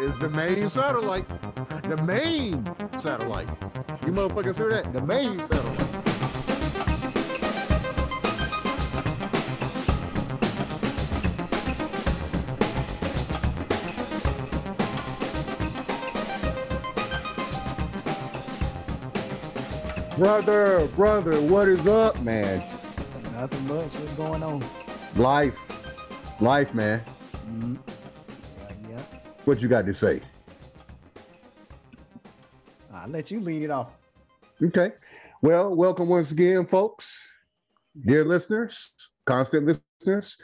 [0.00, 1.26] is the main satellite.
[1.82, 2.64] The main
[2.98, 3.48] satellite.
[4.06, 4.92] You motherfuckers hear that?
[4.92, 5.88] The main satellite.
[20.16, 22.64] Brother, brother, what is up, man?
[23.34, 23.94] Nothing much.
[23.94, 24.64] What's going on?
[25.14, 25.67] Life,
[26.40, 27.00] life, man.
[27.48, 27.76] Mm-hmm.
[27.76, 29.02] Uh, yeah.
[29.44, 30.20] What you got to say?
[32.92, 33.88] I'll let you lead it off.
[34.62, 34.92] Okay.
[35.40, 37.28] Well, welcome once again, folks,
[38.04, 38.92] dear listeners,
[39.24, 40.36] constant listeners.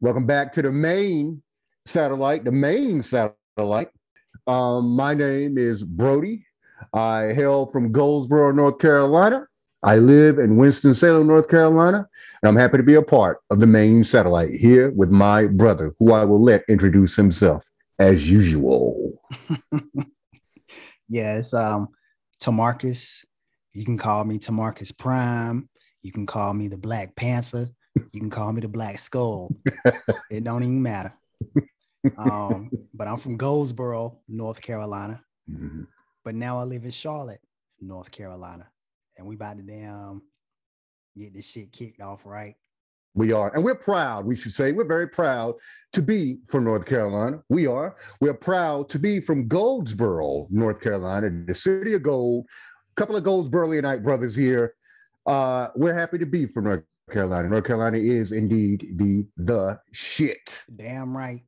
[0.00, 1.42] Welcome back to the main
[1.84, 3.90] satellite, the main satellite.
[4.46, 6.46] Um, my name is Brody.
[6.94, 9.46] I hail from Goldsboro, North Carolina.
[9.82, 12.08] I live in Winston-Salem, North Carolina,
[12.42, 15.94] and I'm happy to be a part of the main satellite here with my brother,
[15.98, 17.68] who I will let introduce himself
[17.98, 19.20] as usual.
[21.08, 21.88] Yes, um,
[22.42, 23.24] Tamarcus.
[23.72, 25.68] You can call me Tamarcus Prime.
[26.02, 27.68] You can call me the Black Panther.
[28.12, 29.54] You can call me the Black Skull.
[30.30, 31.12] it don't even matter.
[32.18, 35.22] Um, but I'm from Goldsboro, North Carolina.
[35.50, 35.86] Mhm.
[36.24, 37.40] But now I live in Charlotte,
[37.80, 38.66] North Carolina.
[39.18, 40.22] And we about to damn
[41.16, 42.54] get this shit kicked off right.
[43.14, 45.54] We are, and we're proud, we should say, we're very proud
[45.94, 47.42] to be from North Carolina.
[47.48, 47.96] We are.
[48.20, 52.44] We're proud to be from Goldsboro, North Carolina, the city of gold.
[52.92, 54.74] A couple of Goldsboroughnite brothers here.
[55.24, 57.48] Uh, we're happy to be from North Carolina.
[57.48, 60.62] North Carolina is indeed the the shit.
[60.76, 61.42] Damn right.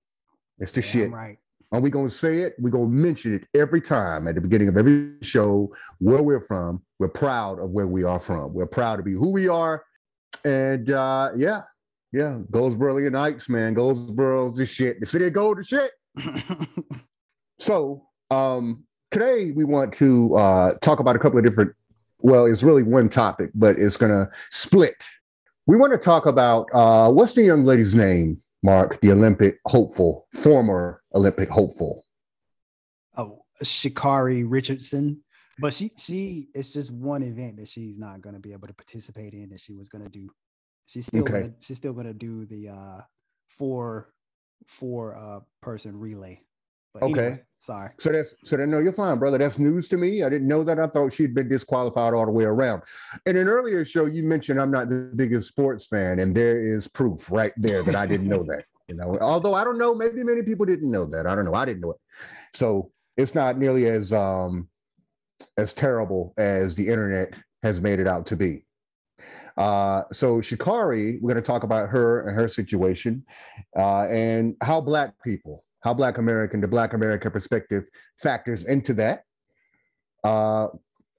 [0.59, 1.11] It's the Damn shit.
[1.11, 1.39] right.
[1.71, 2.55] Are we gonna say it?
[2.59, 6.83] We're gonna mention it every time at the beginning of every show where we're from.
[6.99, 8.55] We're proud of where we are from.
[8.55, 9.85] We're proud to be who we are.
[10.45, 11.63] And uh yeah,
[12.13, 13.75] yeah, Goldsboroites, man.
[13.75, 15.01] Goldsboro's the shit.
[15.01, 15.93] The city of gold, the shit.
[17.59, 21.75] So um today we want to uh talk about a couple of different,
[22.21, 25.05] well, it's really one topic, but it's gonna split.
[25.67, 30.27] We want to talk about uh what's the young lady's name, Mark, the Olympic hopeful,
[30.33, 32.05] former Olympic hopeful.
[33.17, 35.23] oh, Sha'Carri Richardson.
[35.61, 39.35] But she she it's just one event that she's not gonna be able to participate
[39.35, 40.31] in that she was gonna do.
[40.87, 41.41] She's still Okay.
[41.43, 43.01] gonna she's still gonna do the uh
[43.49, 44.13] four
[44.67, 46.43] four uh person relay.
[46.95, 47.21] But Okay.
[47.23, 47.91] anyway, sorry.
[47.99, 49.39] So that's so then no, you're fine, brother.
[49.39, 50.23] That's news to me.
[50.23, 50.79] I didn't know that.
[50.79, 52.83] I thought she'd been disqualified all the way around.
[53.27, 56.89] In an earlier show, you mentioned I'm not the biggest sports fan, and there is
[56.89, 58.65] proof right there that I didn't know that.
[58.89, 61.27] You know, although I don't know, maybe many people didn't know that.
[61.27, 61.55] I don't know.
[61.55, 62.01] I didn't know it.
[62.55, 64.69] So it's not nearly as um
[65.57, 68.65] as terrible as the internet has made it out to be.
[69.57, 73.25] Uh, so Sha'Carri, we're going to talk about her and her situation,
[73.77, 79.23] uh, and how Black people, how Black American, the Black American perspective factors into that.
[80.25, 80.69] Uh,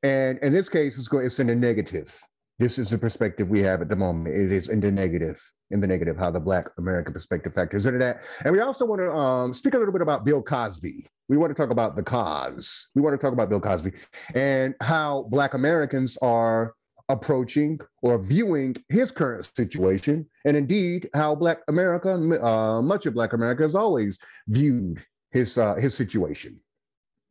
[0.03, 2.19] and in this case, it's going, it's in the negative.
[2.57, 4.35] This is the perspective we have at the moment.
[4.35, 7.99] It is in the negative, in the negative, how the Black American perspective factors into
[7.99, 8.21] that.
[8.43, 11.07] And we also want to um, speak a little bit about Bill Cosby.
[11.29, 12.89] We want to talk about the cause.
[12.95, 13.91] We want to talk about Bill Cosby
[14.35, 16.73] and how Black Americans are
[17.09, 23.33] approaching or viewing his current situation, and indeed how Black America, uh, much of Black
[23.33, 26.59] America, has always viewed his uh, his situation.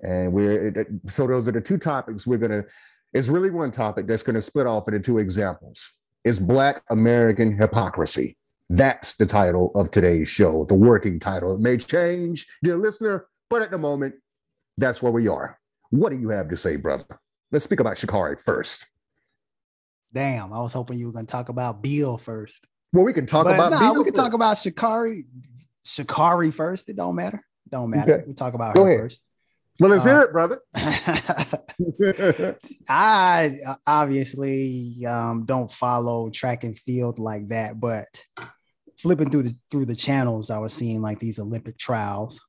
[0.00, 2.64] And we're so those are the two topics we're gonna.
[3.14, 5.92] It's really one topic that's gonna split off into two examples.
[6.24, 8.36] It's Black American hypocrisy.
[8.68, 11.54] That's the title of today's show, the working title.
[11.54, 14.16] It may change, dear listener, but at the moment,
[14.76, 15.58] that's where we are.
[15.90, 17.18] What do you have to say, brother?
[17.50, 18.86] Let's speak about Sha'Carri first.
[20.12, 22.66] Damn, I was hoping you were gonna talk about Bill first.
[22.92, 23.70] Well, we can talk But about.
[23.72, 25.22] nah, we can talk about Sha'Carri.
[25.84, 26.88] Sha'Carri first.
[26.88, 27.42] It don't matter.
[27.70, 28.14] Don't matter.
[28.20, 28.24] Okay.
[28.26, 29.00] We talk about Go her ahead.
[29.00, 29.22] first.
[29.80, 30.60] Well, let's uh, hear it, brother.
[32.88, 38.06] I obviously um, don't follow track and field like that, but
[38.98, 42.40] flipping through the through the channels, I was seeing like these Olympic trials.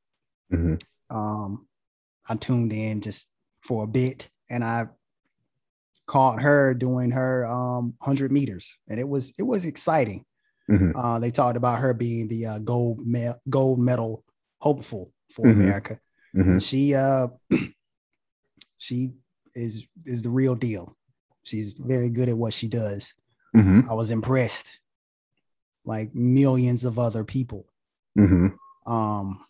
[0.51, 0.81] Mhm.
[1.09, 1.67] Um,
[2.27, 3.29] I tuned in just
[3.61, 4.87] for a bit, and I
[6.09, 10.25] caught her doing her um, hundred meters, and it was it was exciting.
[10.71, 10.91] Mhm.
[10.95, 14.23] Uh, they talked about her being the uh, gold me- gold medal
[14.59, 15.53] hopeful for Mhm.
[15.53, 15.99] America.
[16.35, 16.59] Mhm.
[16.67, 17.27] She uh
[18.77, 19.13] she
[19.55, 20.97] is is the real deal.
[21.43, 23.13] She's very good at what she does.
[23.55, 23.87] Mhm.
[23.89, 24.79] I was impressed,
[25.85, 27.65] like millions of other people.
[28.17, 28.55] Mhm.
[28.85, 29.45] Um,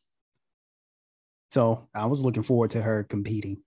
[1.51, 3.63] so I was looking forward to her competing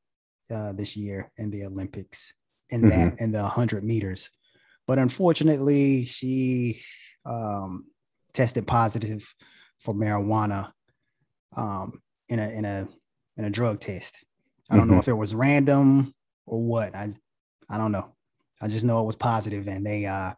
[0.51, 2.35] uh, this year in the Olympics
[2.73, 4.31] in that in the hundred meters,
[4.87, 6.83] but unfortunately, she
[7.25, 7.87] um,
[8.33, 9.33] tested positive
[9.79, 10.73] for marijuana
[11.57, 12.89] um, in a in a
[13.37, 14.25] in a drug test.
[14.71, 14.95] I don't mm-hmm.
[14.95, 16.15] know if it was random
[16.47, 16.95] or what.
[16.95, 17.13] I
[17.71, 18.13] I don't know.
[18.61, 20.33] I just know it was positive, and they uh,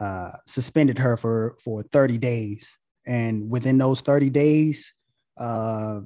[0.00, 2.72] uh, suspended her for for 30 days.
[3.06, 4.92] And within those 30 days,
[5.38, 6.00] uh,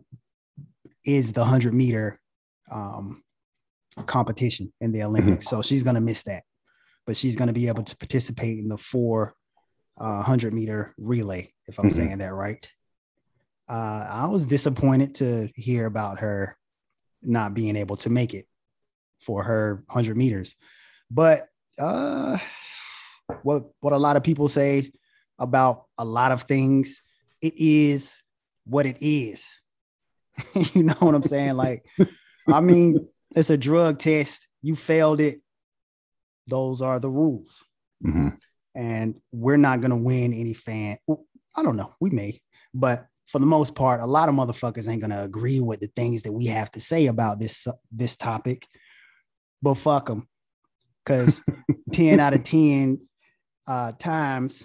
[1.04, 2.20] is the 100 meter
[2.70, 3.22] um,
[4.06, 5.46] competition in the Olympics.
[5.46, 5.56] Mm-hmm.
[5.56, 6.44] So she's going to miss that,
[7.06, 9.34] but she's going to be able to participate in the four
[9.98, 11.96] uh, 100 meter relay, if I'm mm-hmm.
[11.96, 12.66] saying that right.
[13.68, 16.56] Uh, I was disappointed to hear about her
[17.22, 18.46] not being able to make it
[19.20, 20.56] for her 100 meters.
[21.10, 21.48] But
[21.78, 22.38] uh,
[23.42, 24.92] what what a lot of people say
[25.38, 27.02] about a lot of things,
[27.40, 28.16] it is
[28.64, 29.60] what it is.
[30.74, 31.56] you know what I'm saying?
[31.56, 31.84] Like,
[32.46, 34.46] I mean, it's a drug test.
[34.62, 35.40] You failed it.
[36.46, 37.64] Those are the rules.
[38.04, 38.28] Mm-hmm.
[38.74, 40.98] And we're not gonna win any fan.
[41.56, 41.94] I don't know.
[42.00, 42.40] We may,
[42.72, 46.22] but for the most part, a lot of motherfuckers ain't gonna agree with the things
[46.22, 48.66] that we have to say about this this topic.
[49.62, 50.28] But fuck them,
[51.04, 51.42] because
[51.92, 53.00] ten out of ten
[53.66, 54.64] uh, times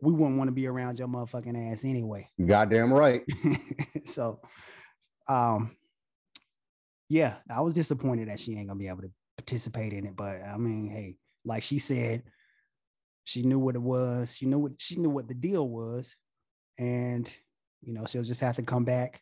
[0.00, 2.28] we wouldn't want to be around your motherfucking ass anyway.
[2.44, 3.22] Goddamn right.
[4.04, 4.40] so,
[5.28, 5.76] um,
[7.08, 10.16] yeah, I was disappointed that she ain't gonna be able to participate in it.
[10.16, 12.22] But I mean, hey, like she said,
[13.24, 14.36] she knew what it was.
[14.36, 16.14] She knew what she knew what the deal was,
[16.78, 17.30] and
[17.82, 19.20] you know she'll just have to come back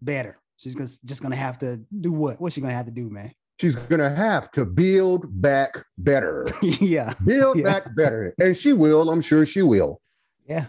[0.00, 0.38] better.
[0.56, 2.40] She's just just gonna have to do what?
[2.40, 3.32] What's she gonna have to do, man?
[3.60, 6.46] She's gonna have to build back better.
[6.62, 7.64] yeah, build yeah.
[7.64, 9.08] back better, and she will.
[9.10, 10.00] I'm sure she will.
[10.46, 10.66] Yeah,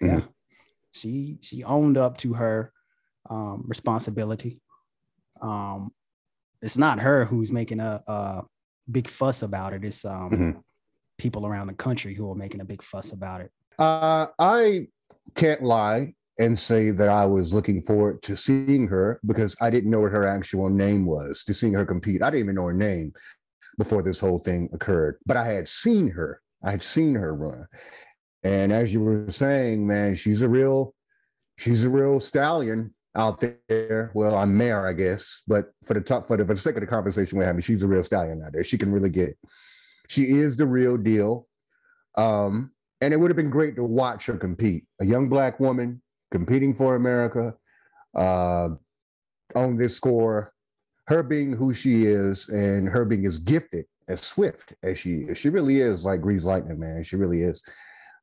[0.00, 0.16] yeah.
[0.16, 0.26] Mm-hmm.
[0.92, 2.72] She she owned up to her
[3.28, 4.60] um, responsibility
[5.40, 5.90] um,
[6.62, 8.42] it's not her who's making a, a
[8.90, 9.84] big fuss about it.
[9.84, 10.58] It's um, mm-hmm.
[11.18, 13.50] people around the country who are making a big fuss about it.
[13.78, 14.88] Uh, I
[15.34, 19.90] can't lie and say that I was looking forward to seeing her because I didn't
[19.90, 22.22] know what her actual name was, to seeing her compete.
[22.22, 23.12] I didn't even know her name
[23.78, 26.40] before this whole thing occurred, but I had seen her.
[26.62, 27.66] I had seen her run.
[28.42, 30.94] And as you were saying, man, she's a real,
[31.58, 34.10] she's a real stallion out there.
[34.14, 36.82] Well, I'm mayor, I guess, but for the top for the, for the sake of
[36.82, 38.62] the conversation we're having, she's a real stallion out there.
[38.62, 39.38] She can really get it.
[40.08, 41.48] She is the real deal.
[42.16, 42.70] Um,
[43.00, 44.84] and it would have been great to watch her compete.
[45.00, 47.54] A young black woman competing for America
[48.16, 48.70] uh,
[49.54, 50.52] on this score,
[51.06, 55.38] her being who she is and her being as gifted, as swift as she is.
[55.38, 57.04] She really is like Grease Lightning, man.
[57.04, 57.62] She really is.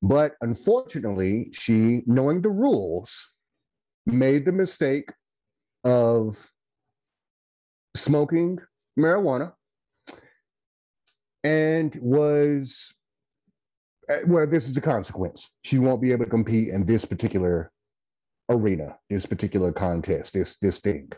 [0.01, 3.32] But unfortunately, she, knowing the rules,
[4.05, 5.11] made the mistake
[5.83, 6.51] of
[7.95, 8.59] smoking
[8.97, 9.53] marijuana
[11.43, 12.93] and was
[14.09, 15.51] uh, well this is a consequence.
[15.63, 17.71] She won't be able to compete in this particular
[18.49, 21.11] arena this particular contest this this thing.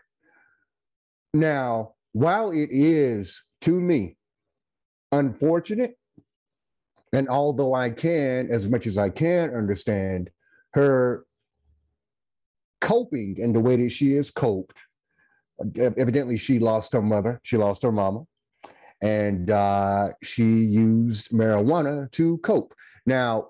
[1.33, 4.15] Now while it is to me
[5.11, 5.97] unfortunate
[7.11, 10.29] and although i can as much as i can understand
[10.73, 11.25] her
[12.81, 14.77] coping in the way that she is coped.
[15.77, 18.24] Evidently, she lost her mother, she lost her mama,
[19.01, 22.74] and uh, she used marijuana to cope.
[23.06, 23.50] Now,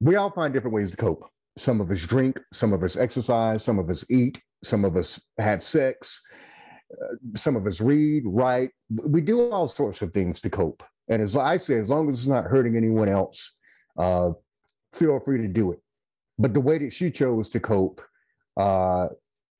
[0.00, 1.24] we all find different ways to cope.
[1.56, 5.20] Some of us drink, some of us exercise, some of us eat, some of us
[5.38, 6.20] have sex,
[6.92, 8.70] uh, some of us read, write.
[8.90, 10.82] We do all sorts of things to cope.
[11.08, 13.56] And as I say, as long as it's not hurting anyone else,
[13.96, 14.32] uh,
[14.92, 15.80] feel free to do it.
[16.38, 18.00] But the way that she chose to cope
[18.56, 19.08] uh,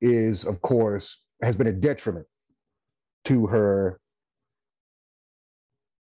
[0.01, 2.27] is, of course, has been a detriment
[3.25, 4.01] to her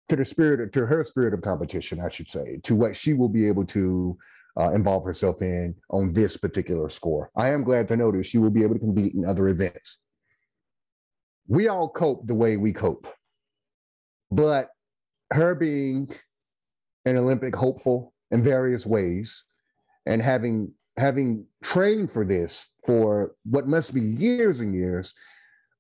[0.10, 3.30] to the spirit to her spirit of competition i should say to what she will
[3.30, 4.16] be able to
[4.60, 7.30] uh, involve herself in on this particular score.
[7.36, 9.98] I am glad to notice she will be able to compete in other events.
[11.48, 13.08] We all cope the way we cope.
[14.32, 14.70] But
[15.32, 16.10] her being
[17.06, 19.44] an olympic hopeful in various ways
[20.06, 25.14] and having having trained for this for what must be years and years,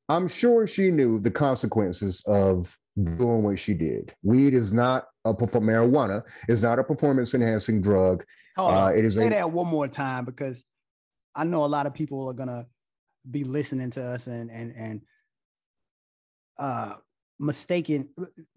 [0.09, 4.13] I'm sure she knew the consequences of doing what she did.
[4.23, 8.23] Weed is not a marijuana is not a performance enhancing drug.
[8.57, 8.95] Hold uh, on.
[8.95, 10.63] It is Say a, that one more time because
[11.35, 12.67] I know a lot of people are gonna
[13.29, 15.01] be listening to us and and and
[16.59, 16.93] uh
[17.39, 18.07] mistaken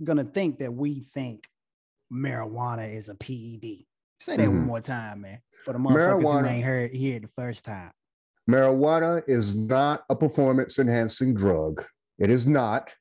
[0.05, 1.49] gonna think that we think
[2.13, 3.87] marijuana is a PED.
[4.21, 4.59] Say that mm-hmm.
[4.59, 5.41] one more time, man.
[5.65, 7.91] For the motherfuckers marijuana, who ain't heard here the first time.
[8.49, 11.85] Marijuana is not a performance enhancing drug.
[12.19, 12.95] It is not.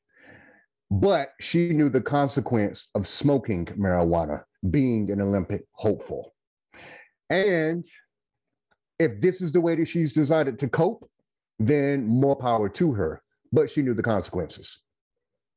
[0.90, 6.34] But she knew the consequence of smoking marijuana, being an Olympic hopeful.
[7.30, 7.84] And
[8.98, 11.08] if this is the way that she's decided to cope,
[11.58, 13.22] then more power to her.
[13.52, 14.80] But she knew the consequences.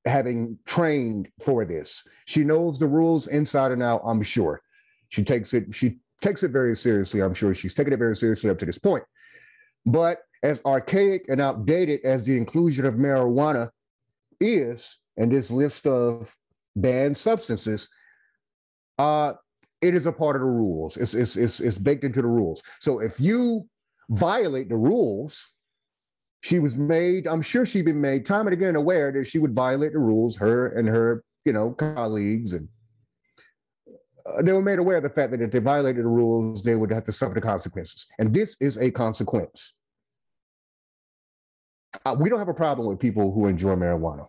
[0.06, 4.62] Having trained for this, she knows the rules inside and out, I'm sure.
[5.10, 7.22] She takes it, she takes it very seriously.
[7.22, 9.04] I'm sure she's taken it very seriously up to this point.
[9.86, 13.70] But as archaic and outdated as the inclusion of marijuana
[14.40, 16.36] is in this list of
[16.76, 17.90] banned substances,
[18.98, 19.34] uh,
[19.82, 20.98] it is a part of the rules.
[20.98, 22.62] It's, it's, it's, it's baked into the rules.
[22.80, 23.68] So if you
[24.10, 25.50] violate the rules,
[26.44, 29.54] she was made, I'm sure she'd been made time and again aware that she would
[29.54, 32.68] violate the rules, her and her, you know, colleagues and
[34.26, 36.76] uh, they were made aware of the fact that if they violated the rules, they
[36.76, 38.08] would have to suffer the consequences.
[38.20, 39.74] And this is a consequence.
[42.06, 44.28] Uh, we don't have a problem with people who enjoy marijuana.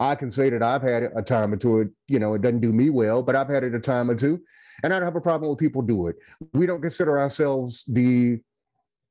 [0.00, 1.90] I can say that I've had it a time or two.
[2.08, 4.40] You know, it doesn't do me well, but I've had it a time or two,
[4.82, 6.16] and I don't have a problem with people do it.
[6.52, 8.40] We don't consider ourselves the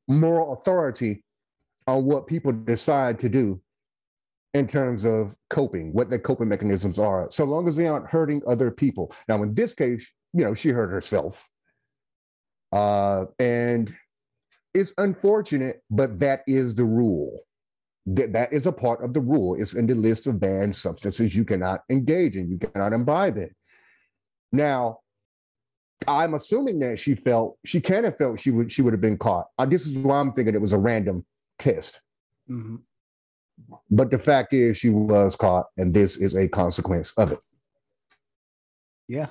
[0.08, 1.24] moral authority
[1.88, 3.62] on what people decide to do
[4.54, 8.42] in terms of coping, what their coping mechanisms are, so long as they aren't hurting
[8.48, 9.14] other people.
[9.28, 11.50] Now, in this case, you know, she hurt herself.
[12.72, 13.94] Uh, and
[14.74, 17.40] it's unfortunate, but that is the rule.
[18.06, 19.56] That, that is a part of the rule.
[19.60, 23.52] It's in the list of banned substances you cannot engage in, you cannot imbibe in.
[24.52, 25.00] Now,
[26.08, 29.18] I'm assuming that she felt she can have felt she would she would have been
[29.18, 29.46] caught.
[29.58, 31.26] Uh, this is why I'm thinking it was a random
[31.60, 32.02] test.
[32.50, 32.76] Mm-hmm.
[33.90, 37.40] But the fact is, she was caught, and this is a consequence of it.
[39.08, 39.28] Yeah,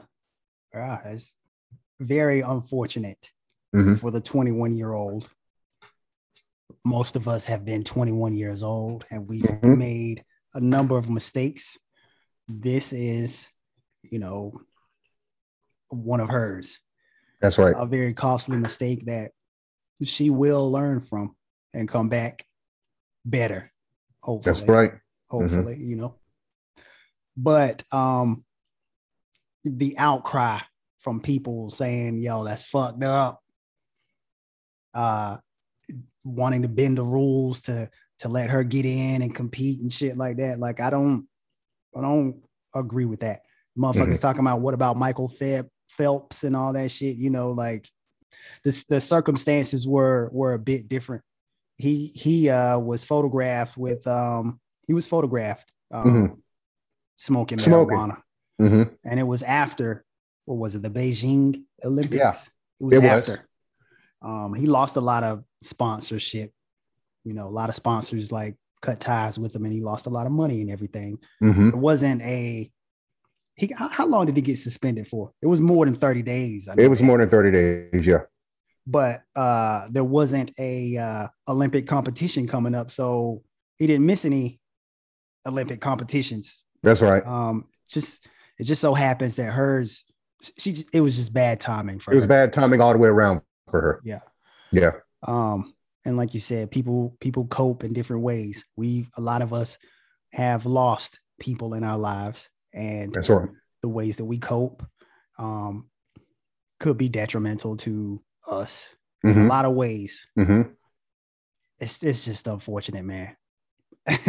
[0.72, 1.34] yeah, it's
[2.00, 3.30] very unfortunate
[3.74, 3.94] mm-hmm.
[3.94, 5.28] for the 21 year old.
[6.84, 9.78] Most of us have been 21 years old, and we've mm-hmm.
[9.78, 10.24] made
[10.54, 11.78] a number of mistakes.
[12.48, 13.48] This is,
[14.02, 14.60] you know,
[15.88, 16.80] one of hers.
[17.40, 17.74] That's right.
[17.76, 19.32] A very costly mistake that
[20.04, 21.34] she will learn from
[21.74, 22.44] and come back
[23.24, 23.71] better.
[24.22, 24.54] Hopefully.
[24.54, 24.92] That's right.
[25.28, 25.84] Hopefully, mm-hmm.
[25.84, 26.14] you know.
[27.36, 28.44] But um
[29.64, 30.58] the outcry
[31.00, 33.40] from people saying, yo, that's fucked up.
[34.94, 35.38] Uh
[36.24, 40.16] wanting to bend the rules to to let her get in and compete and shit
[40.16, 40.58] like that.
[40.58, 41.26] Like I don't
[41.96, 42.42] I don't
[42.74, 43.40] agree with that.
[43.76, 44.16] Motherfuckers mm-hmm.
[44.16, 45.32] talking about what about Michael
[45.96, 47.88] Phelps and all that shit, you know, like
[48.64, 51.24] this the circumstances were were a bit different
[51.78, 56.34] he he uh, was photographed with um, he was photographed um, mm-hmm.
[57.16, 58.22] smoking, smoking marijuana,
[58.60, 58.82] mm-hmm.
[59.04, 60.04] and it was after
[60.44, 62.14] what was it the Beijing Olympics?
[62.14, 62.30] Yeah,
[62.80, 63.48] it was it after.
[64.22, 64.44] Was.
[64.44, 66.52] Um, he lost a lot of sponsorship.
[67.24, 70.10] You know, a lot of sponsors like cut ties with him, and he lost a
[70.10, 71.18] lot of money and everything.
[71.42, 71.68] Mm-hmm.
[71.68, 72.70] It wasn't a
[73.54, 73.72] he.
[73.76, 75.32] How, how, long did he get suspended for?
[75.40, 76.68] It was more than thirty days.
[76.76, 78.06] It was more than thirty days.
[78.06, 78.18] Yeah
[78.86, 83.42] but uh, there wasn't a uh, Olympic competition coming up, so
[83.78, 84.60] he didn't miss any
[85.46, 86.64] Olympic competitions.
[86.82, 87.24] That's right.
[87.26, 88.26] Um, just
[88.58, 90.04] it just so happens that hers,
[90.58, 92.12] she it was just bad timing for.
[92.12, 94.00] It was bad timing all the way around for her.
[94.04, 94.20] Yeah.
[94.72, 94.92] Yeah.
[95.26, 95.74] Um,
[96.04, 98.64] and like you said, people people cope in different ways.
[98.76, 99.78] We a lot of us
[100.32, 103.48] have lost people in our lives, and that's right.
[103.82, 104.84] The ways that we cope
[105.38, 105.88] um,
[106.80, 108.94] could be detrimental to us
[109.24, 109.38] mm-hmm.
[109.38, 110.26] in a lot of ways.
[110.38, 110.62] Mm-hmm.
[111.78, 113.36] It's it's just unfortunate, man.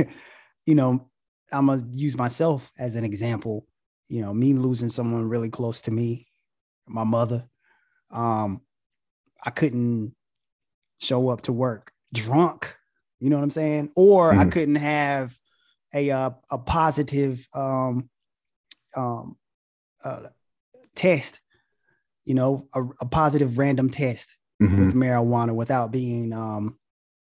[0.66, 1.10] you know,
[1.52, 3.66] I'm gonna use myself as an example.
[4.08, 6.28] You know, me losing someone really close to me,
[6.88, 7.48] my mother.
[8.12, 8.62] Um,
[9.44, 10.16] I couldn't
[11.00, 12.76] show up to work drunk.
[13.20, 13.92] You know what I'm saying?
[13.96, 14.40] Or mm-hmm.
[14.40, 15.38] I couldn't have
[15.94, 18.10] a uh, a positive um,
[18.96, 19.38] um,
[20.04, 20.28] uh,
[20.96, 21.40] test
[22.26, 24.88] you know, a, a positive random test mm-hmm.
[24.88, 26.78] with marijuana without being, um,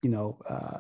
[0.02, 0.80] you know, uh,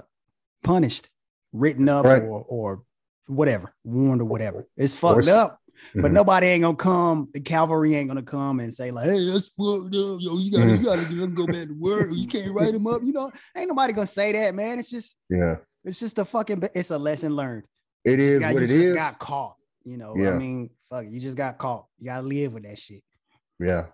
[0.64, 1.10] punished,
[1.52, 2.24] written up right.
[2.24, 2.84] or, or
[3.28, 4.68] whatever, warned or whatever.
[4.78, 5.60] It's fucked up.
[5.90, 6.02] Mm-hmm.
[6.02, 7.30] But nobody ain't gonna come.
[7.34, 10.38] The cavalry ain't gonna come and say like, "Hey, that's fucked up, yo.
[10.38, 10.76] You gotta, mm-hmm.
[10.76, 12.10] you gotta get them go back to work.
[12.14, 14.80] You can't write them up." You know, ain't nobody gonna say that, man.
[14.80, 16.64] It's just, yeah, it's just a fucking.
[16.74, 17.66] It's a lesson learned.
[18.06, 18.96] It is got, what you it just is.
[18.96, 19.56] Got caught.
[19.84, 20.30] You know, yeah.
[20.30, 21.86] I mean, fuck, you just got caught.
[22.00, 23.04] You gotta live with that shit.
[23.60, 23.88] Yeah,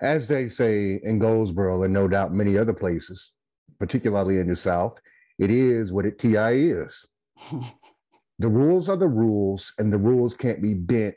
[0.00, 3.32] as they say in Goldsboro and no doubt many other places,
[3.78, 5.00] particularly in the South,
[5.38, 7.06] it is what it TI is.
[8.38, 11.16] the rules are the rules, and the rules can't be bent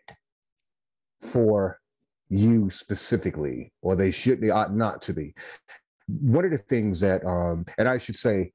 [1.22, 1.80] for
[2.30, 5.34] you specifically, or they should, they ought not to be.
[6.08, 8.52] One of the things that, um, and I should say,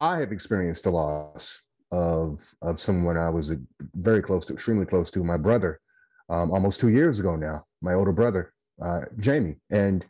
[0.00, 1.62] I have experienced the loss
[1.92, 3.54] of of someone I was
[3.94, 5.80] very close to, extremely close to, my brother,
[6.28, 10.04] um, almost two years ago now, my older brother uh, Jamie, and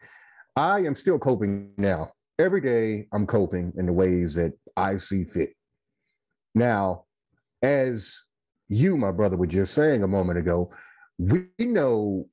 [0.57, 2.13] I am still coping now.
[2.39, 5.55] Every day, I'm coping in the ways that I see fit.
[6.55, 7.05] Now,
[7.63, 8.21] as
[8.69, 10.71] you, my brother, were just saying a moment ago,
[11.19, 12.29] we know.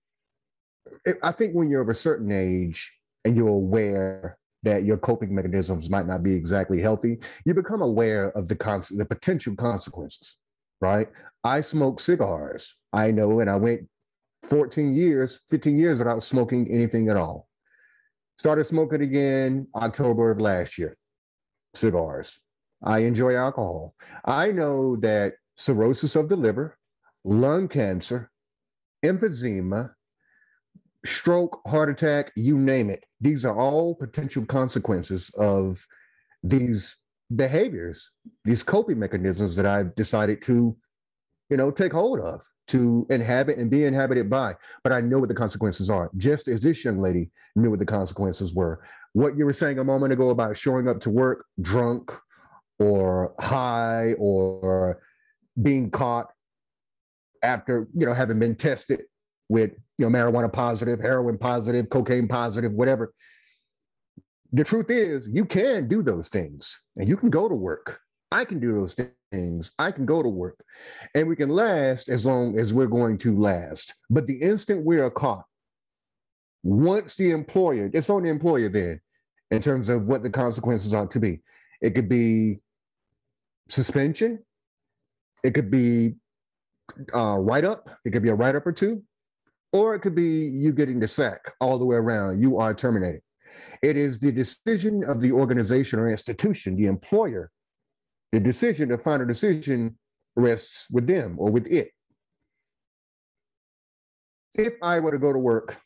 [1.23, 2.91] I think when you're of a certain age
[3.25, 8.29] and you're aware that your coping mechanisms might not be exactly healthy, you become aware
[8.31, 10.37] of the cons- the potential consequences.
[10.79, 11.09] Right?
[11.43, 12.75] I smoke cigars.
[12.91, 13.87] I know, and I went
[14.43, 17.47] 14 years, 15 years without smoking anything at all.
[18.37, 20.97] Started smoking again October of last year.
[21.73, 22.39] Cigars.
[22.83, 23.93] I enjoy alcohol.
[24.25, 26.77] I know that cirrhosis of the liver,
[27.23, 28.31] lung cancer,
[29.05, 29.91] emphysema,
[31.05, 33.05] stroke, heart attack, you name it.
[33.19, 35.85] These are all potential consequences of
[36.43, 36.97] these
[37.35, 38.11] behaviors,
[38.43, 40.75] these coping mechanisms that I've decided to,
[41.49, 44.55] you know, take hold of, to inhabit and be inhabited by.
[44.83, 47.85] But I know what the consequences are, just as this young lady knew what the
[47.85, 48.81] consequences were.
[49.13, 52.13] What you were saying a moment ago about showing up to work drunk
[52.79, 55.01] or high or
[55.61, 56.27] being caught
[57.43, 59.01] after, you know, having been tested
[59.49, 63.13] with you know marijuana positive, heroin positive, cocaine positive, whatever.
[64.53, 67.99] The truth is, you can do those things, and you can go to work.
[68.31, 69.11] I can do those things.
[69.33, 70.63] I can go to work,
[71.15, 73.93] and we can last as long as we're going to last.
[74.09, 75.45] But the instant we are caught,
[76.63, 78.99] once the employer, it's on the employer then,
[79.49, 81.39] in terms of what the consequences are to be.
[81.81, 82.59] It could be
[83.69, 84.39] suspension.
[85.43, 86.15] It could be
[87.13, 87.89] uh, write up.
[88.05, 89.03] It could be a write up or two
[89.73, 92.41] or it could be you getting the sack all the way around.
[92.41, 93.21] You are terminated.
[93.81, 97.51] It is the decision of the organization or institution, the employer.
[98.31, 99.97] The decision, the final decision
[100.35, 101.91] rests with them or with it.
[104.57, 105.79] If I were to go to work,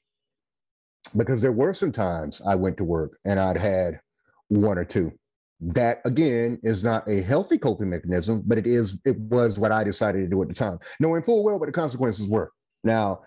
[1.15, 3.99] because there were some times I went to work and I'd had
[4.47, 5.11] one or two.
[5.61, 9.83] That again is not a healthy coping mechanism, but it is it was what I
[9.83, 12.51] decided to do at the time, knowing full well what the consequences were.
[12.83, 13.21] Now,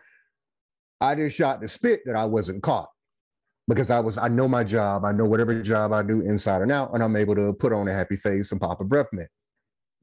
[1.00, 2.88] I just shot the spit that I wasn't caught
[3.68, 5.04] because I was I know my job.
[5.04, 7.86] I know whatever job I do inside and out, and I'm able to put on
[7.86, 9.28] a happy face and pop a breath mint.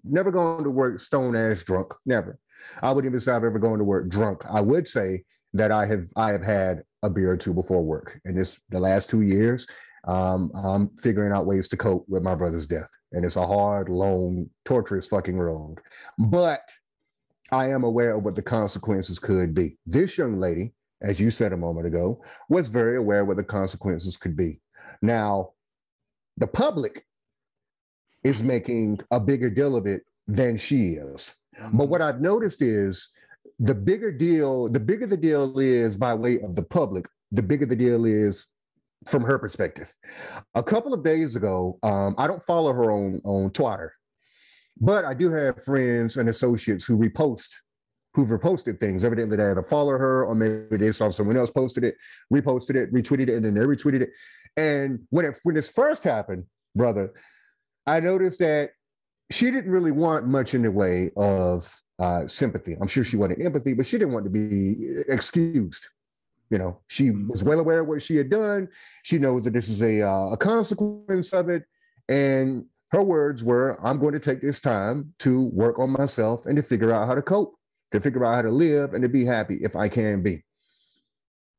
[0.03, 1.93] Never going to work stone ass drunk.
[2.05, 2.37] Never.
[2.81, 4.43] I wouldn't even say I've ever gone to work drunk.
[4.49, 5.23] I would say
[5.53, 8.19] that I have I have had a beer or two before work.
[8.23, 9.67] And this the last two years,
[10.07, 12.89] um, I'm figuring out ways to cope with my brother's death.
[13.11, 15.79] And it's a hard, long, torturous fucking road.
[16.19, 16.61] But
[17.51, 19.77] I am aware of what the consequences could be.
[19.85, 24.17] This young lady as you said a moment ago, was very aware what the consequences
[24.17, 24.59] could be.
[25.01, 25.51] Now,
[26.37, 27.05] the public
[28.23, 31.35] is making a bigger deal of it than she is.
[31.59, 31.77] Mm-hmm.
[31.77, 33.09] But what I've noticed is
[33.59, 37.65] the bigger deal, the bigger the deal is by way of the public, the bigger
[37.65, 38.45] the deal is
[39.05, 39.93] from her perspective.
[40.55, 43.93] A couple of days ago, um, I don't follow her on, on Twitter,
[44.79, 47.55] but I do have friends and associates who repost
[48.15, 49.03] who've reposted things.
[49.03, 51.95] Evidently, they either follow her or maybe they saw someone else posted it,
[52.33, 54.09] reposted it, retweeted it, and then they retweeted it.
[54.57, 57.13] And when it when this first happened, brother,
[57.85, 58.71] I noticed that
[59.31, 62.77] she didn't really want much in the way of uh, sympathy.
[62.79, 65.87] I'm sure she wanted empathy, but she didn't want to be excused.
[66.49, 67.27] You know, she mm-hmm.
[67.27, 68.69] was well aware of what she had done.
[69.03, 71.63] She knows that this is a, uh, a consequence of it.
[72.07, 76.55] And her words were, I'm going to take this time to work on myself and
[76.55, 77.55] to figure out how to cope
[77.95, 80.43] to figure out how to live and to be happy if I can be.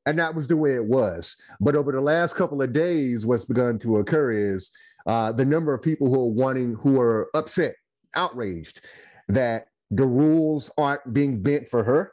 [0.06, 1.34] And that was the way it was.
[1.60, 4.70] But over the last couple of days, what's begun to occur is
[5.06, 7.74] uh, the number of people who are wanting, who are upset,
[8.14, 8.82] outraged
[9.28, 12.12] that the rules aren't being bent for her.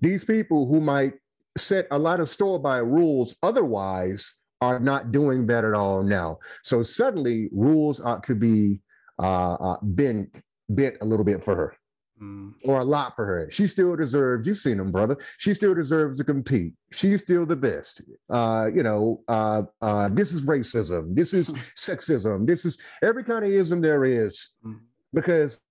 [0.00, 1.14] These people who might
[1.58, 6.38] set a lot of store by rules otherwise are not doing that at all now.
[6.62, 8.80] So suddenly, rules ought to be
[9.18, 11.76] uh, uh, bent bent a little bit for her.
[12.20, 12.52] Mm.
[12.64, 13.50] Or a lot for her.
[13.50, 15.16] She still deserves, you've seen them, brother.
[15.38, 16.74] She still deserves to compete.
[16.92, 18.02] She's still the best.
[18.28, 21.14] Uh, you know, uh, uh, this is racism.
[21.14, 22.46] This is sexism.
[22.46, 24.78] This is every kind of ism there is mm.
[25.14, 25.62] because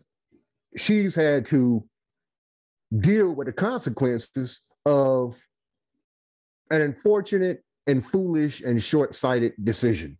[0.76, 1.86] she's had to
[2.98, 5.40] deal with the consequences of
[6.72, 10.18] an unfortunate and foolish and short-sighted decision.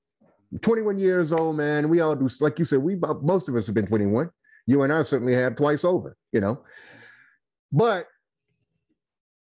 [0.62, 1.89] 21 years old, man.
[1.89, 4.30] We all do, like you said, we most of us have been 21
[4.65, 6.63] you and I certainly have twice over, you know.
[7.72, 8.08] But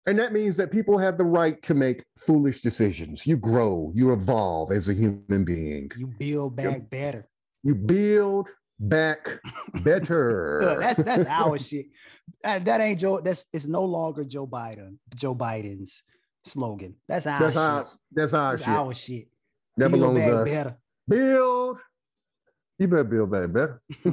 [0.07, 3.25] and that means that people have the right to make foolish decisions.
[3.25, 5.91] You grow, you evolve as a human being.
[5.97, 7.27] You build back you, better.
[7.63, 9.39] You build back
[9.83, 10.77] better.
[10.79, 11.87] that's that's our shit.
[12.43, 13.19] That, that ain't Joe.
[13.19, 14.97] That's it's no longer Joe Biden.
[15.15, 16.03] Joe Biden's
[16.43, 16.95] slogan.
[17.07, 17.61] That's our that's shit.
[17.61, 18.73] our, that's our That's shit.
[18.75, 19.27] our shit.
[19.77, 20.49] that Build belongs back us.
[20.49, 20.77] better.
[21.07, 21.54] Build.
[22.77, 23.81] You better build back better.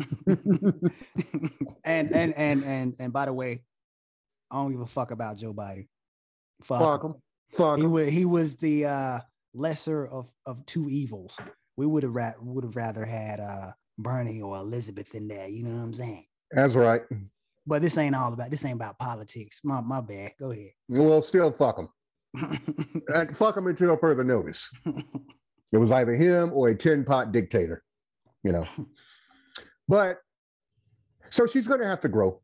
[1.84, 3.62] and and and and and by the way,
[4.50, 5.88] I don't give a fuck about Joe Biden.
[6.62, 6.78] Fuck.
[6.80, 7.14] Fuck him.
[7.50, 7.90] Fuck He 'em.
[7.90, 9.20] was he was the uh,
[9.54, 11.38] lesser of of two evils.
[11.76, 15.48] We would have ra- would have rather had uh, Bernie or Elizabeth in there.
[15.48, 16.24] You know what I'm saying?
[16.52, 17.02] That's right.
[17.66, 19.60] But this ain't all about this ain't about politics.
[19.64, 20.32] My my bad.
[20.38, 20.70] Go ahead.
[20.88, 21.80] Well, still fuck.
[23.14, 24.70] And fuck them until further notice.
[25.74, 27.82] It was either him or a tin pot dictator,
[28.42, 28.66] you know.
[29.88, 30.18] But
[31.30, 32.40] so she's going to have to grow,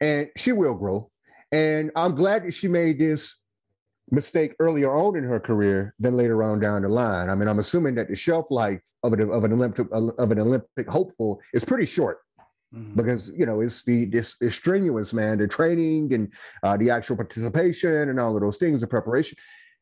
[0.00, 1.10] and she will grow.
[1.52, 3.36] And I'm glad that she made this
[4.10, 7.28] mistake earlier on in her career than later on down the line.
[7.30, 10.38] I mean, I'm assuming that the shelf life of an of an Olympic of an
[10.38, 12.18] Olympic hopeful is pretty short
[12.74, 12.96] Mhm.
[12.96, 17.16] because you know it's the this it's strenuous man the training and uh, the actual
[17.16, 19.36] participation and all of those things the preparation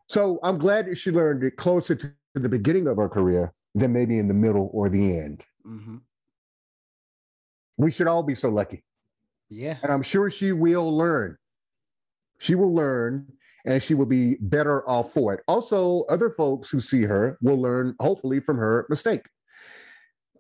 [0.09, 3.93] so i'm glad that she learned it closer to the beginning of her career than
[3.93, 5.45] maybe in the middle or the end.
[5.67, 6.01] Mhm.
[7.77, 8.85] we should all be so lucky.
[9.49, 9.79] Yeah.
[9.83, 11.37] and i'm sure she will learn.
[12.39, 13.27] She will learn
[13.67, 15.41] and she will be better off for it.
[15.49, 19.27] Also other folks who see her will learn hopefully from her mistake.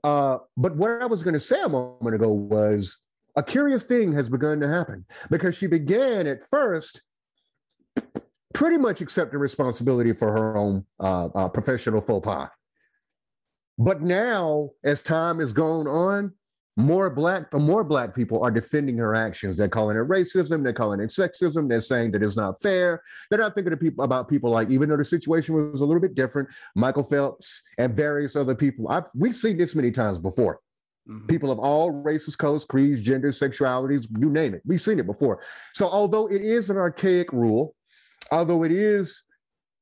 [0.02, 2.96] Uh, but what i was going to say a moment ago was
[3.36, 7.02] a curious thing has begun to happen because she began at first
[8.54, 12.48] pretty much accepting responsibility for her own uh, uh, professional faux pas
[13.80, 16.32] but now as time has gone on
[16.76, 19.56] more black more black people are defending her actions.
[19.56, 23.02] They're calling it racism they're calling it sexism they're saying that it's not fair.
[23.28, 26.00] They're not thinking of people about people like even though the situation was a little
[26.00, 30.60] bit different michael phelps and various other people I've, we've seen this many times before.
[31.08, 31.26] Mhm.
[31.28, 35.40] people of all races codes creeds genders sexualities you name it we've seen it before.
[35.72, 37.74] So although it is an archaic rule
[38.30, 39.22] although it is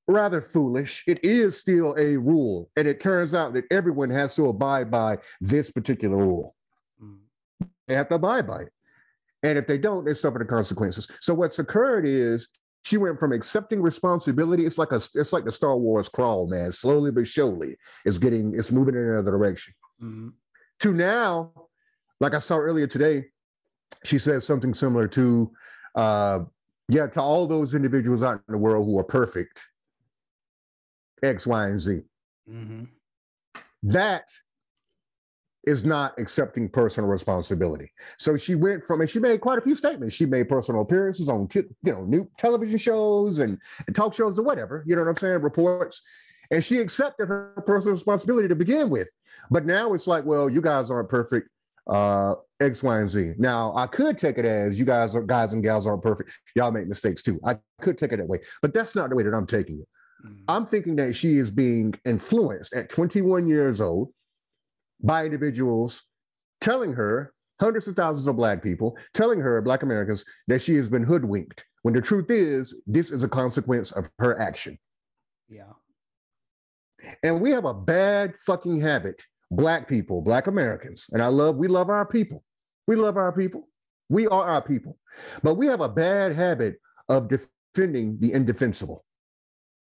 [0.09, 4.49] rather foolish it is still a rule and it turns out that everyone has to
[4.49, 6.57] abide by this particular rule
[7.01, 7.19] Mhm.
[7.87, 8.73] they have to abide by it.
[9.45, 11.07] And if they don't, they suffer the consequences.
[11.21, 12.49] So what's occurred is
[12.83, 14.67] she went from accepting responsibility.
[14.67, 16.73] It's like a it's like the Star Wars crawl, man.
[16.73, 19.75] Slowly but surely, it's getting it's moving in another direction.
[20.03, 20.33] Mhm.
[20.81, 21.53] To now,
[22.21, 23.31] like I saw earlier today,
[24.05, 25.53] she says something similar to,
[25.95, 26.45] uh,
[26.89, 29.65] yeah, to all those individuals out in the world who are perfect,
[31.23, 32.01] X, Y, and Z.
[32.51, 32.89] Mhm.
[33.83, 34.25] that
[35.65, 37.93] is not accepting personal responsibility.
[38.19, 40.15] So she went from, and she made quite a few statements.
[40.15, 44.39] She made personal appearances on, t- you know, new television shows and, and talk shows
[44.39, 44.83] or whatever.
[44.87, 45.43] You know what I'm saying?
[45.43, 46.01] Reports,
[46.51, 49.11] and she accepted her personal responsibility to begin with.
[49.51, 51.51] But now it's like, well, you guys aren't perfect.
[51.87, 53.33] Uh, X, Y, and Z.
[53.39, 56.31] Now I could take it as you guys are guys and gals aren't perfect.
[56.55, 57.39] Y'all make mistakes too.
[57.45, 59.89] I could take it that way, but that's not the way that I'm taking it.
[60.29, 60.45] Mhm.
[60.49, 64.13] I'm thinking that she is being influenced at 21 years old
[65.01, 66.03] by individuals
[66.61, 70.89] telling her, hundreds of thousands of Black people, telling her, Black Americans, that she has
[70.89, 71.65] been hoodwinked.
[71.83, 74.79] When the truth is, this is a consequence of her action.
[75.49, 75.73] Yeah.
[77.23, 81.69] And we have a bad fucking habit, Black people, Black Americans, and I love, we
[81.69, 82.45] love our people.
[82.87, 83.69] We love our people.
[84.09, 84.99] We are our people.
[85.43, 89.05] But we have a bad habit of defending the indefensible.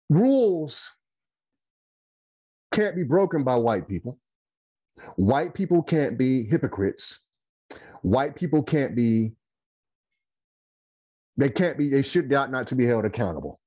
[0.08, 0.92] Rules
[2.72, 4.18] can't be broken by white people.
[5.16, 7.20] White people can't be hypocrites.
[8.02, 9.32] White people can't be,
[11.36, 13.60] they can't be, they should not, not to be held accountable.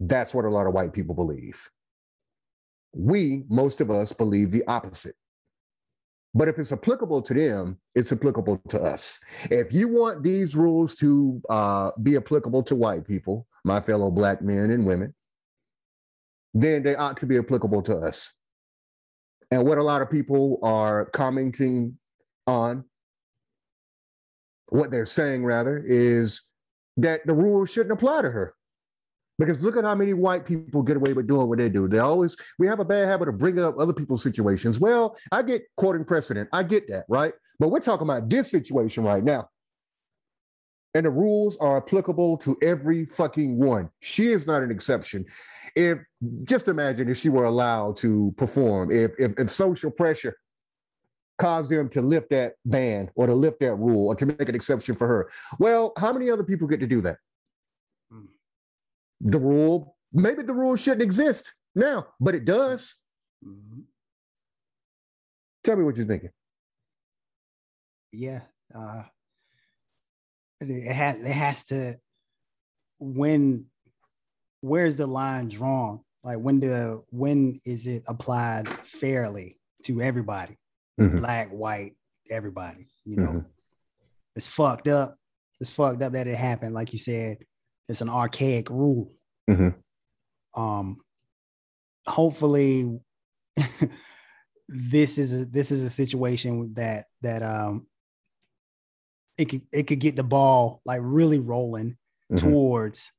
[0.00, 1.68] That's what a lot of white people believe.
[2.94, 5.16] We, most of us, believe the opposite.
[6.34, 9.18] But if it's applicable to them, it's applicable to us.
[9.50, 14.42] If you want these rules to uh, be applicable to white people, my fellow black
[14.42, 15.14] men and women,
[16.62, 18.32] then they ought to be applicable to us.
[19.50, 21.98] And what a lot of people are commenting
[22.46, 22.84] on,
[24.70, 26.42] what they're saying rather, is
[26.96, 28.54] that the rules shouldn't apply to her.
[29.38, 31.88] Because look at how many white people get away with doing what they do.
[31.88, 34.80] They always, we have a bad habit of bringing up other people's situations.
[34.80, 36.48] Well, I get quoting precedent.
[36.54, 37.34] I get that, right?
[37.58, 39.50] But we're talking about this situation right now.
[40.96, 43.90] And the rules are applicable to every fucking one.
[44.00, 45.26] She is not an exception.
[45.74, 45.98] If
[46.44, 50.38] just imagine if she were allowed to perform, if if, if social pressure
[51.36, 54.54] caused them to lift that ban or to lift that rule or to make an
[54.54, 55.30] exception for her.
[55.58, 57.18] Well, how many other people get to do that?
[58.10, 58.28] Mm.
[59.20, 62.94] The rule, maybe the rule shouldn't exist now, but it does.
[63.44, 63.82] Mhm.
[65.62, 66.30] Tell me what you're thinking.
[68.12, 68.40] yeah,
[68.74, 69.02] uh,
[70.60, 71.96] it, has it has to
[72.98, 73.66] when
[74.60, 76.00] where's the line drawn?
[76.24, 80.58] Like when the when is it applied fairly to everybody,
[80.98, 81.18] Mhm.
[81.18, 81.96] black, white,
[82.30, 82.88] everybody?
[83.04, 83.46] You know, Mhm.
[84.34, 85.16] it's fucked up.
[85.60, 86.74] It's fucked up that it happened.
[86.74, 87.38] Like you said,
[87.88, 89.14] it's an archaic rule.
[89.48, 89.74] Mhm.
[90.54, 91.00] Um,
[92.06, 93.00] hopefully,
[94.68, 97.86] this is a this is a situation that that um
[99.38, 101.96] it could it could get the ball like really rolling
[102.32, 102.38] Mhm.
[102.40, 103.10] towards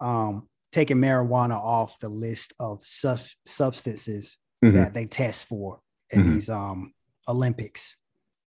[0.00, 4.74] um taking marijuana off the list of sub- substances Mhm.
[4.74, 6.32] that they test for in Mhm.
[6.34, 6.92] these um
[7.28, 7.96] Olympics.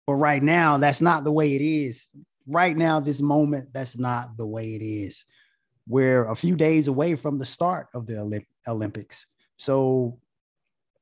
[0.08, 2.08] But right now, that's not the way it is.
[2.48, 5.26] Right now, this moment, that's not the way it is.
[5.88, 9.26] We're a few days away from the start of the Olymp- Olympics.
[9.58, 10.20] So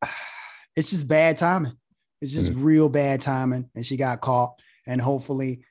[0.75, 1.73] it's just bad timing.
[2.21, 3.69] It's just real bad timing.
[3.75, 4.53] And she got caught.
[4.87, 5.63] And hopefully,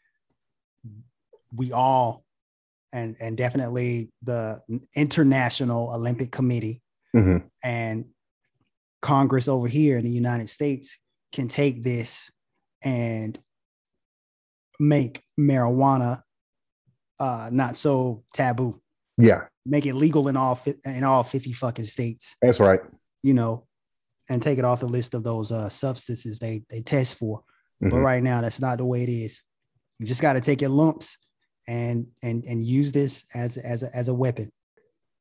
[1.55, 2.25] we all,
[2.93, 4.61] and, and definitely the
[4.95, 6.83] International Olympic Committee
[7.15, 7.49] Mhm.
[7.63, 8.07] and
[9.03, 10.99] Congress over here in the United States
[11.33, 12.31] can take this
[12.83, 13.39] and
[14.79, 16.23] make marijuana
[17.19, 18.81] uh, not so taboo.
[19.19, 22.81] Yeah, Make it legal in all in all fifty fucking states, that's right.
[23.23, 23.67] you know,
[24.29, 27.45] and take it off the list of those uh, substances they they test for.
[27.81, 28.03] But Mhm.
[28.05, 29.41] right now, that's not the way it is.
[29.99, 31.17] You just got to take your lumps
[31.67, 34.51] and and and use this as as a, as a weapon.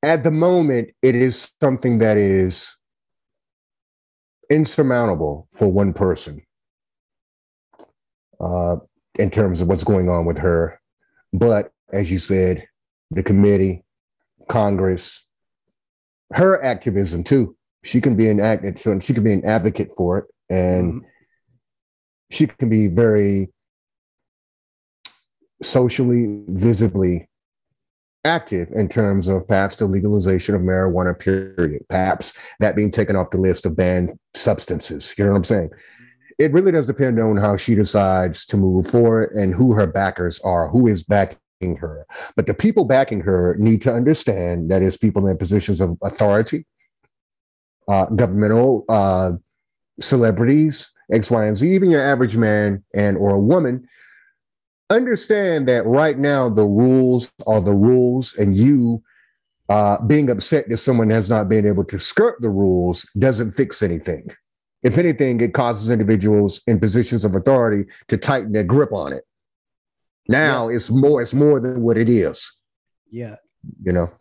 [0.04, 2.76] At the moment, it is something that is
[4.50, 6.42] insurmountable for one person
[8.40, 8.78] uh,
[9.20, 10.80] in terms of what's going on with her.
[11.32, 12.68] But as you said,
[13.12, 13.84] the committee,
[14.50, 15.26] Congress,
[16.34, 17.56] her activism too.
[17.84, 18.64] She can be an act.
[18.80, 21.06] She can be an advocate for it, and Mhm.
[22.30, 23.52] she can be very
[25.62, 27.28] socially, visibly
[28.24, 31.84] active in terms of perhaps the legalization of marijuana, period.
[31.90, 35.14] Perhaps that being taken off the list of banned substances.
[35.18, 35.70] You know what I'm saying?
[36.40, 40.40] It really does depend on how she decides to move forward and who her backers
[40.42, 42.06] are, who is backing her.
[42.36, 46.66] But the people backing her need to understand that is people in positions of authority,
[47.88, 49.34] uh, governmental uh,
[50.00, 53.88] celebrities, X, Y, and Z, even your average man and or a woman
[54.92, 59.02] understand that right now the rules are the rules and you
[59.70, 63.82] uh, being upset that someone has not been able to skirt the rules doesn't fix
[63.82, 64.30] anything
[64.84, 69.24] if anything it causes individuals in positions of authority to tighten their grip on it
[70.28, 72.60] now it's more it's more than what it is
[73.10, 73.36] Yeah,
[73.84, 74.12] you know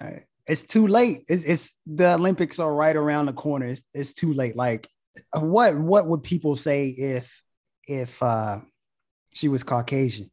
[0.00, 0.24] All right.
[0.46, 1.24] It's too late.
[1.28, 3.66] It's, it's the Olympics are right around the corner.
[3.66, 4.56] It's, it's too late.
[4.56, 4.88] Like,
[5.38, 7.42] what what would people say if
[7.86, 8.58] if uh,
[9.32, 10.30] she was Caucasian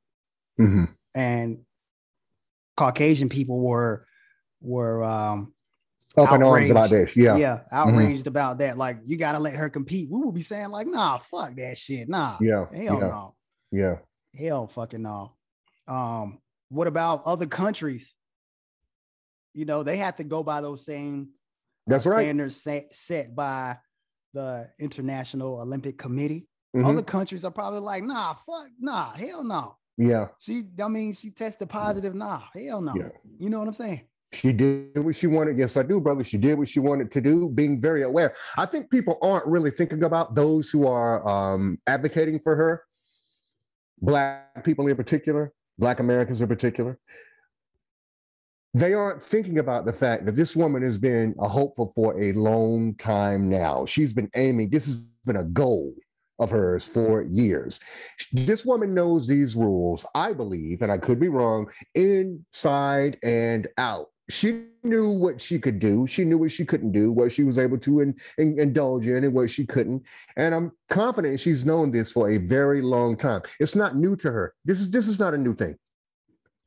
[0.60, 0.94] Mhm.
[1.16, 1.66] and
[2.76, 4.06] Caucasian people were
[4.62, 5.54] were um,
[6.18, 8.78] up in arms about this yeah yeah, outraged about that.
[8.78, 10.10] Like, you got to let her compete.
[10.10, 12.10] We would be saying like, nah, fuck that shit.
[12.10, 13.36] Nah, yeah hell yeah no,
[13.72, 13.96] yeah
[14.38, 15.36] hell fucking no.
[15.88, 18.16] Um, what about other countries?
[19.54, 21.30] You know, they have to go by those same
[21.88, 22.24] That's uh, right.
[22.24, 23.78] standards set, set by
[24.34, 26.48] the International Olympic Committee.
[26.76, 26.86] Mhm.
[26.86, 29.78] Other countries are probably like, nah, fuck, nah, hell no.
[29.98, 32.94] yeah She, I mean, she tested positive, nah, hell no.
[32.96, 33.10] Yeah.
[33.40, 34.02] You know what I'm saying?
[34.32, 35.58] She did what she wanted.
[35.58, 36.24] Yes, I do, brother.
[36.24, 38.36] She did what she wanted to do, being very aware.
[38.58, 42.84] I think people aren't really thinking about those who are um, advocating for her,
[44.02, 47.00] Black people in particular, Black Americans in particular.
[48.76, 52.32] They aren't thinking about the fact that this woman has been a hopeful for a
[52.34, 53.88] long time now.
[53.88, 55.96] She's been aiming, this has been a goal
[56.40, 57.80] of hers for years.
[58.32, 64.08] This woman knows these rules, I believe, and I could be wrong, inside and out.
[64.30, 66.06] She knew what she could do.
[66.06, 69.24] She knew what she couldn't do, what she was able to in, in- indulge in,
[69.24, 70.04] and what she couldn't.
[70.38, 73.42] And I'm confident she's known this for a very long time.
[73.60, 74.54] It's not new to her.
[74.64, 75.76] This is this is not a new thing.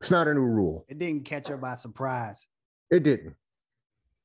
[0.00, 0.84] It's not a new rule.
[0.88, 2.48] It didn't catch her by surprise.
[2.90, 3.36] It didn't.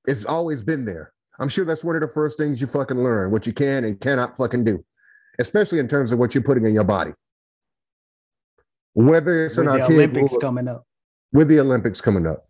[0.08, 1.14] It's always been there.
[1.40, 4.00] I'm sure that's one of the first things you fucking learn, what you can and
[4.00, 4.84] cannot fucking do,
[5.40, 7.12] especially in terms of what you're putting in your body.
[8.94, 10.84] Whether it's With an the archaic Olympics rule- coming up.
[11.34, 12.46] with the Olympics coming up,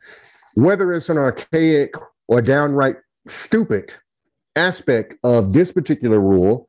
[0.55, 1.93] whether it's an archaic
[2.27, 2.95] or downright
[3.27, 3.93] stupid
[4.55, 6.67] aspect of this particular rule,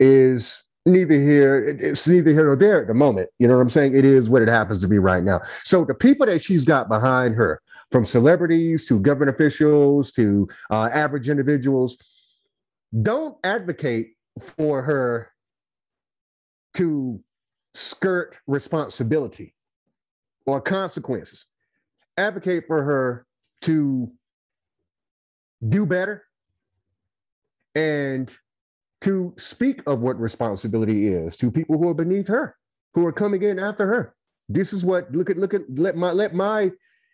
[0.00, 1.56] is neither here.
[1.64, 3.30] It's neither here nor there at the moment.
[3.38, 3.94] You know what I'm saying?
[3.94, 5.40] It is what it happens to be right now.
[5.64, 7.60] So the people that she's got behind her,
[7.92, 11.98] from celebrities to government officials to uh, average individuals,
[13.02, 15.30] don't advocate for her
[16.74, 17.22] to
[17.74, 19.54] skirt responsibility
[20.46, 21.46] or consequences.
[22.16, 23.26] Advocate for her
[23.62, 24.10] to
[25.66, 26.24] do better
[27.74, 28.34] and
[29.00, 32.56] to speak of what responsibility is to people who are beneath her,
[32.94, 34.14] who are coming in after her.
[34.48, 36.70] This is what look at look at let my let my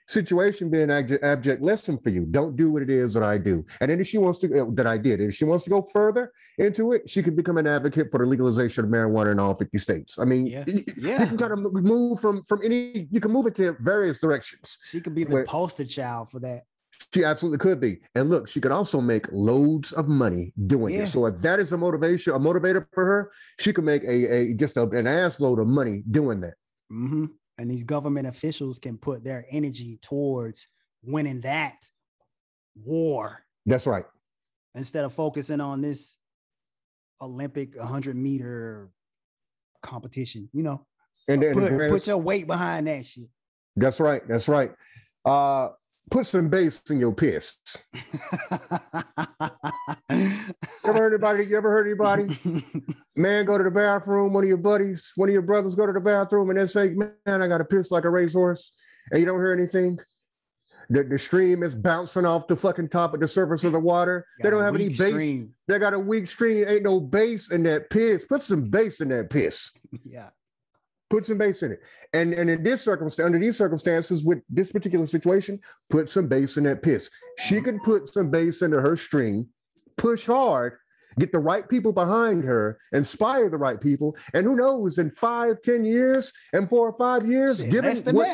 [0.09, 2.25] situation be an abject lesson for you.
[2.25, 3.65] Don't do what it is that I do.
[3.81, 5.83] And then if she wants to, uh, that I did, if she wants to go
[5.83, 9.55] further into it, she can become an advocate for the legalization of marijuana in all
[9.55, 10.19] 50 states.
[10.19, 10.65] I mean, yeah,
[10.97, 11.23] yeah.
[11.23, 14.79] you can kind of move from, from any, you can move it to various directions.
[14.83, 16.63] She could be the poster child for that.
[17.15, 18.01] She absolutely could be.
[18.17, 21.03] And look, she could also make loads of money doing yeah.
[21.03, 21.07] it.
[21.07, 24.55] So if that is a motivation, a motivator for her, she could make a, a
[24.55, 26.55] just a, an ass load of money doing that.
[26.91, 27.27] Mm-hmm
[27.59, 30.69] and these government officials can put their energy towards
[31.03, 31.75] winning that
[32.77, 33.45] war.
[33.67, 34.05] That's right.
[34.75, 36.19] Instead of focusing on this
[37.21, 38.91] Olympic 100 meter
[39.83, 40.87] competition, you know,
[41.27, 43.29] and then put, put your weight behind that shit.
[43.77, 44.27] That's right.
[44.29, 44.73] That's right.
[45.25, 45.71] Uh,
[46.11, 47.59] put some bass in your piss.
[50.11, 51.47] ever heard anybody?
[51.47, 52.39] You ever heard anybody?
[53.17, 54.33] Man, go to the bathroom.
[54.33, 56.95] One of your buddies, one of your brothers, go to the bathroom and they say,
[56.95, 58.75] "Man, I got to piss like a racehorse,"
[59.11, 59.99] and you don't hear anything.
[60.91, 64.27] The, the stream is bouncing off the fucking top of the surface of the water.
[64.39, 65.13] Got they don't have any bass.
[65.13, 65.55] Stream.
[65.67, 66.65] They got a weak stream.
[66.67, 68.25] Ain't no bass in that piss.
[68.25, 69.71] Put some bass in that piss.
[70.05, 70.29] Yeah.
[71.11, 71.81] Put some bass in it.
[72.13, 76.57] And, and in this circumstance, under these circumstances, with this particular situation, put some bass
[76.57, 77.11] in that piss.
[77.39, 79.49] She can put some bass into her string,
[79.97, 80.75] push hard,
[81.19, 84.17] get the right people behind her, inspire the right people.
[84.35, 88.17] And who knows, in five, ten years, and four or five years, given less than
[88.17, 88.27] what,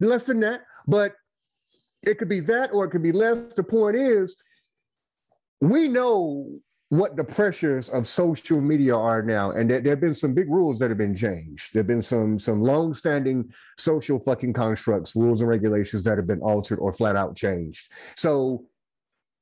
[0.00, 0.06] that.
[0.06, 0.62] Less than that.
[0.86, 1.14] But
[2.02, 3.54] it could be that or it could be less.
[3.54, 4.34] The point is,
[5.60, 6.48] we know
[6.90, 10.48] what the pressures of social media are now and there, there have been some big
[10.48, 15.40] rules that have been changed there have been some some long-standing social fucking constructs rules
[15.40, 18.64] and regulations that have been altered or flat out changed so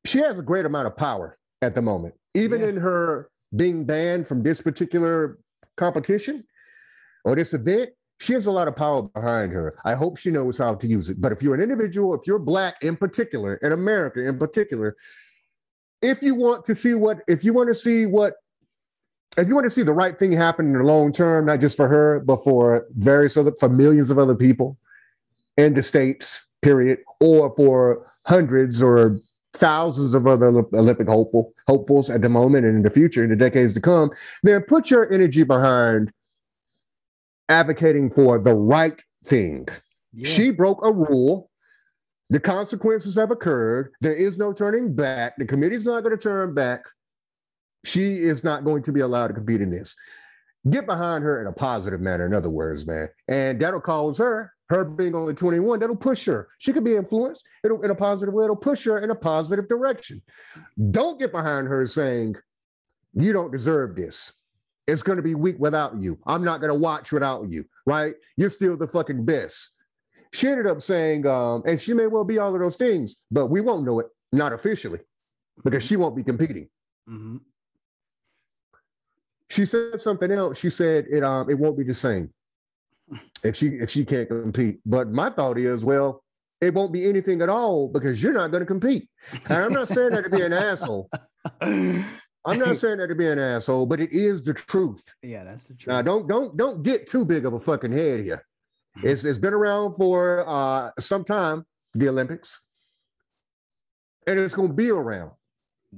[0.04, 2.68] she has a great amount of power at the moment even yeah.
[2.68, 5.38] in her being banned from this particular
[5.76, 6.42] competition
[7.24, 9.78] or this event she has a lot of power behind her.
[9.84, 11.20] I hope she knows how to use it.
[11.20, 14.96] But if you're an individual, if you're black in particular, in America in particular,
[16.06, 18.34] if you want to see what, if you want to see what,
[19.36, 21.76] if you want to see the right thing happen in the long term, not just
[21.76, 24.78] for her, but for various other, for millions of other people
[25.56, 29.18] in the states, period, or for hundreds or
[29.52, 33.36] thousands of other Olympic hopeful hopefuls at the moment and in the future, in the
[33.36, 34.10] decades to come,
[34.42, 36.12] then put your energy behind
[37.48, 39.66] advocating for the right thing.
[40.12, 40.28] Yeah.
[40.28, 41.50] She broke a rule
[42.30, 43.92] the consequences have occurred.
[44.00, 45.36] There is no turning back.
[45.36, 46.82] The committee's not going to turn back.
[47.84, 49.94] She is not going to be allowed to compete in this.
[50.68, 53.08] Get behind her in a positive manner, in other words, man.
[53.28, 56.48] And that'll cause her, her being only 21, that'll push her.
[56.58, 58.44] She could be influenced it'll, in a positive way.
[58.44, 60.22] It'll push her in a positive direction.
[60.90, 62.34] Don't get behind her saying,
[63.14, 64.32] you don't deserve this.
[64.88, 66.18] It's going to be weak without you.
[66.26, 68.14] I'm not going to watch without you, right?
[68.36, 69.75] You're still the fucking best
[70.36, 73.46] she ended up saying, um, and she may well be all of those things, but
[73.46, 75.00] we won't know it, not officially,
[75.64, 75.88] because mm-hmm.
[75.88, 76.68] she won't be competing.
[77.08, 77.36] Mm-hmm.
[79.48, 80.58] She said something else.
[80.58, 82.30] She said it um it won't be the same
[83.42, 84.80] if she if she can't compete.
[84.84, 86.22] But my thought is, well,
[86.60, 89.08] it won't be anything at all because you're not going to compete.
[89.48, 91.08] And I'm not saying that to be an asshole.
[91.60, 95.14] I'm not saying that to be an asshole, but it is the truth.
[95.22, 95.94] Yeah, that's the truth.
[95.94, 98.44] Now, don't don't don't get too big of a fucking head here.
[99.02, 102.60] It's, it's been around for uh, some time, the Olympics,
[104.26, 105.32] and it's going to be around.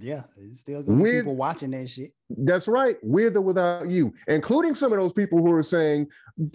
[0.01, 2.13] Yeah, it's still going to be people watching that shit.
[2.31, 6.09] That's right, with or without you, including some of those people who are saying,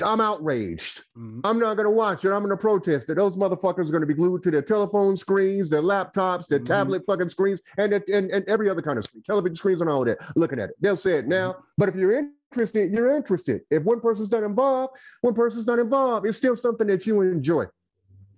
[0.03, 1.01] "I'm outraged.
[1.17, 1.41] Mm-hmm.
[1.43, 2.31] I'm not going to watch it.
[2.31, 5.17] I'm going to protest it." Those motherfuckers are going to be glued to their telephone
[5.17, 6.67] screens, their laptops, their mm-hmm.
[6.67, 10.01] tablet fucking screens, and, and and every other kind of screen, television screens, and all
[10.01, 10.19] of that.
[10.37, 11.53] Looking at it, they'll say it now.
[11.53, 11.61] Mm-hmm.
[11.77, 13.61] But if you're in interested, you're interested.
[13.69, 17.65] If one person's not involved, one person's not involved, it's still something that you enjoy.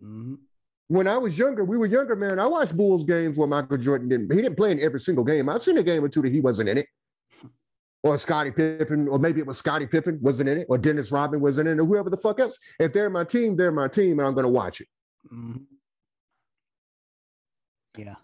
[0.03, 0.35] Mm-hmm.
[0.87, 2.39] When I was younger, we were younger, man.
[2.39, 4.31] I watched Bulls games where Michael Jordan didn't.
[4.31, 5.49] He didn't play in every single game.
[5.49, 6.87] I've seen a game or two that he wasn't in it,
[8.03, 11.41] or Scottie Pippen, or maybe it was Scottie Pippen wasn't in it, or Dennis Rodman
[11.41, 12.59] wasn't in it, or whoever the fuck else.
[12.79, 14.87] If they're my team, they're my team, and I'm going to watch it.
[15.33, 15.63] Mm-hmm.
[17.97, 18.15] Yeah.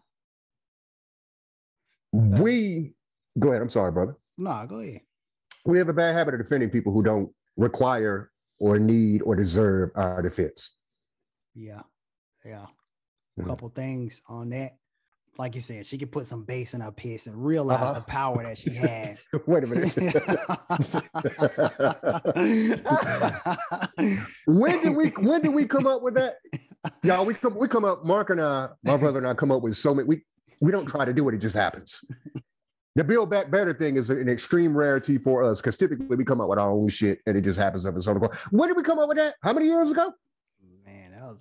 [2.13, 2.93] We
[3.39, 3.61] go ahead.
[3.61, 4.17] I'm sorry, brother.
[4.37, 5.01] No, go ahead
[5.65, 9.91] we have a bad habit of defending people who don't require or need or deserve
[9.95, 10.75] our defense.
[11.55, 11.81] Yeah.
[12.45, 12.65] Yeah.
[13.39, 14.75] A couple things on that.
[15.37, 17.93] like you said, she could put some bass in her piss and realize Uh-huh.
[17.93, 19.23] the power that she has.
[19.47, 19.95] Wait a minute.
[24.45, 26.35] when did we when did we come up with that?
[27.03, 29.61] Y'all, we come we come up, Mark and I, my brother and I come up
[29.61, 30.07] with so many.
[30.07, 30.23] We
[30.59, 32.01] we don't try to do it, it just happens.
[32.95, 36.41] The Build Back Better thing is an extreme rarity for us because typically we come
[36.41, 38.29] up with our own shit and it just happens up every so often.
[38.49, 39.35] When did we come up with that?
[39.41, 40.13] How many years ago?
[40.85, 41.39] Man, that was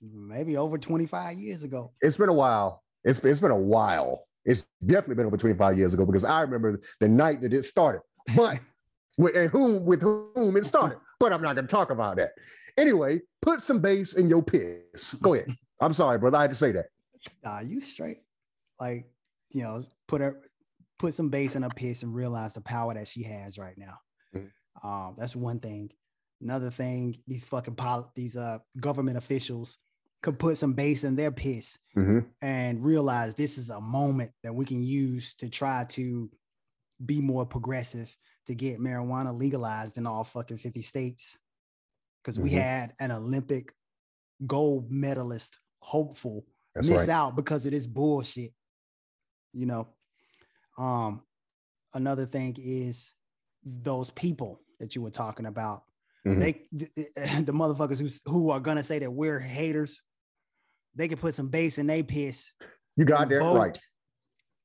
[0.00, 1.92] maybe over 25 years ago.
[2.00, 2.84] It's been a while.
[3.02, 4.26] It's, it's been a while.
[4.44, 8.02] It's definitely been over 25 years ago because I remember the night that it started.
[8.36, 8.60] But
[9.18, 10.98] with and whom with whom it started.
[11.18, 12.30] But I'm not gonna talk about that.
[12.78, 15.14] Anyway, put some bass in your piss.
[15.14, 15.48] Go ahead.
[15.80, 16.38] I'm sorry, brother.
[16.38, 16.86] I had to say that.
[17.44, 18.18] Nah, you straight.
[18.78, 19.06] Like,
[19.50, 20.40] you know, put her
[21.00, 23.98] put some bass in her piss and realize the power that she has right now.
[24.34, 24.50] Mhm.
[24.84, 25.90] Um, that's one thing.
[26.42, 29.78] Another thing, these fucking pol- these uh government officials
[30.22, 32.30] could put some bass in their piss Mhm.
[32.42, 36.30] and realize this is a moment that we can use to try to
[37.06, 38.14] be more progressive
[38.46, 41.38] to get marijuana legalized in all fucking 50 states.
[42.22, 42.62] Because we Mhm.
[42.62, 43.74] had an Olympic
[44.46, 46.44] gold medalist hopeful
[46.74, 47.08] That's miss right.
[47.08, 48.52] out because of this bullshit.
[49.54, 49.88] You know.
[50.80, 51.22] Um,
[51.94, 53.12] another thing is
[53.64, 55.82] those people that you were talking about.
[56.26, 56.38] Mhm.
[56.38, 56.88] They the,
[57.44, 60.00] the motherfuckers who's who are gonna say that we're haters,
[60.94, 62.50] they can put some bass in they piss.
[62.96, 63.78] You got that right.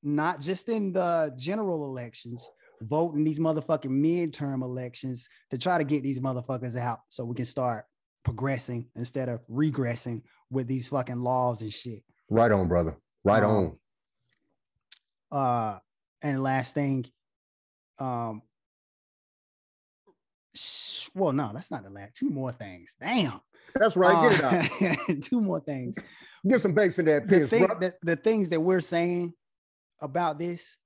[0.03, 2.47] Not just in the general elections,
[2.81, 7.35] vote in these motherfucking midterm elections to try to get these motherfuckers out so we
[7.35, 7.85] can start
[8.23, 12.03] progressing instead of regressing with these fucking laws and shit.
[12.29, 12.95] Right on, brother.
[13.23, 13.77] Right Um,
[15.31, 15.37] on.
[15.37, 15.79] uh
[16.23, 17.05] and last thing
[17.99, 18.41] um
[20.55, 23.39] sh- well no that's not the last two more things damn
[23.75, 24.29] That's right.
[24.29, 24.43] Get it
[25.01, 25.09] out.
[25.09, 25.97] Uh, two more things
[26.47, 27.79] Get some bass in that the, piss, thing, bro.
[27.79, 29.33] the, the things that we're saying
[30.01, 30.77] about this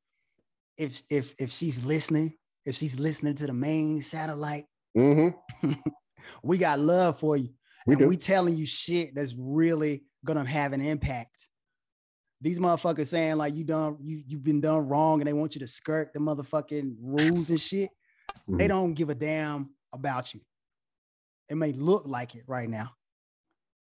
[0.78, 2.34] if if if she's listening
[2.66, 4.66] if she's listening to the main satellite
[4.98, 5.72] Mm-hmm.
[6.44, 7.50] we got love for you
[7.86, 8.08] We and do.
[8.08, 11.48] we telling you shit that's really gonna have an impact.
[12.42, 15.60] These motherfuckers saying like you done you you've been done wrong and they want you
[15.60, 17.90] to skirt the motherfucking rules and shit.
[18.48, 18.70] They Mhm.
[18.70, 20.42] don't give a damn about you.
[21.50, 22.92] It may look like it right now.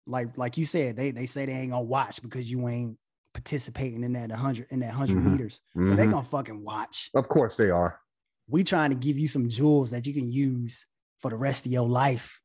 [0.06, 2.98] Like like you said, they they say they ain't gonna watch because you ain't
[3.34, 5.32] participating in that 100 in that 100 Mhm.
[5.32, 5.62] meters.
[5.74, 7.10] But they gonna fucking watch.
[7.14, 8.00] Of course they are.
[8.48, 10.86] We trying to give you some jewels that you can use
[11.20, 12.42] for the rest of your life.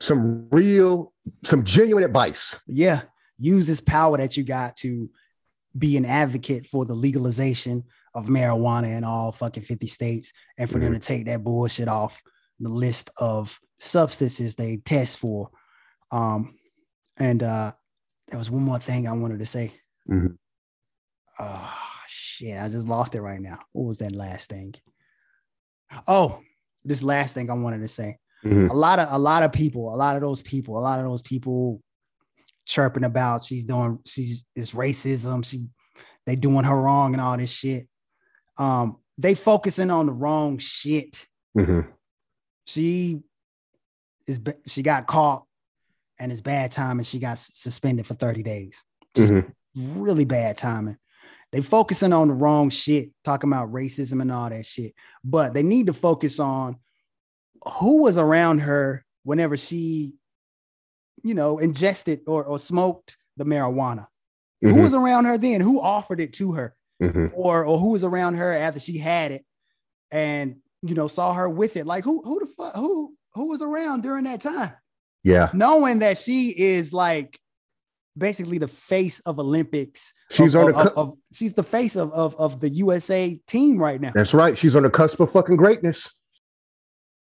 [0.00, 1.12] Some real,
[1.44, 2.58] some genuine advice.
[2.66, 3.02] yeah
[3.38, 5.10] use this power that you got to
[5.76, 10.78] be an advocate for the legalization of marijuana in all fucking 50 states and for
[10.78, 12.22] them to take that bullshit off
[12.60, 15.50] the list of substances they test for.
[16.10, 16.58] Um
[17.16, 17.72] and uh
[18.28, 19.72] there was one more thing i wanted to say.
[20.10, 20.36] Mhm.
[21.38, 21.72] oh
[22.08, 22.60] shit.
[22.60, 23.58] I just lost it right now.
[23.72, 24.74] What was that last thing?
[26.06, 26.40] Oh
[26.84, 28.18] this last thing i wanted to say.
[28.44, 28.70] Mhm.
[28.70, 31.04] a lot of a lot of people, a lot of those people, a lot of
[31.06, 31.80] those people
[32.64, 35.66] chirping about she's doing she's it's racism, she
[36.26, 37.88] they doing her wrong and all this shit.
[38.58, 41.26] Um, they focusing on the wrong shit.
[41.56, 41.88] Mhm.
[42.66, 43.20] She
[44.26, 45.44] is she got caught
[46.18, 47.04] and it's bad timing.
[47.04, 48.82] She got suspended for 30 days.
[49.14, 49.52] Just Mhm.
[49.76, 50.96] really bad timing.
[51.50, 54.94] They focusing on the wrong shit, talking about racism and all that shit.
[55.24, 56.78] But they need to focus on
[57.80, 60.14] who was around her whenever she,
[61.22, 64.06] you know, ingested or, or smoked the marijuana.
[64.60, 64.82] Who Mhm.
[64.82, 65.60] was around her then?
[65.60, 66.74] Who offered it to her?
[67.02, 67.32] Mhm.
[67.34, 69.44] Or or who was around her after she had it
[70.10, 71.86] and you know saw her with it?
[71.86, 74.72] Like who who the fuck who who was around during that time?
[75.24, 75.50] Yeah.
[75.52, 77.40] Knowing that she is like
[78.16, 80.12] basically the face of Olympics.
[80.30, 83.40] She's of- on the of- cu- of- she's the face of, of of the USA
[83.48, 84.12] team right now.
[84.14, 84.56] That's right.
[84.56, 86.08] She's on the cusp of fucking greatness,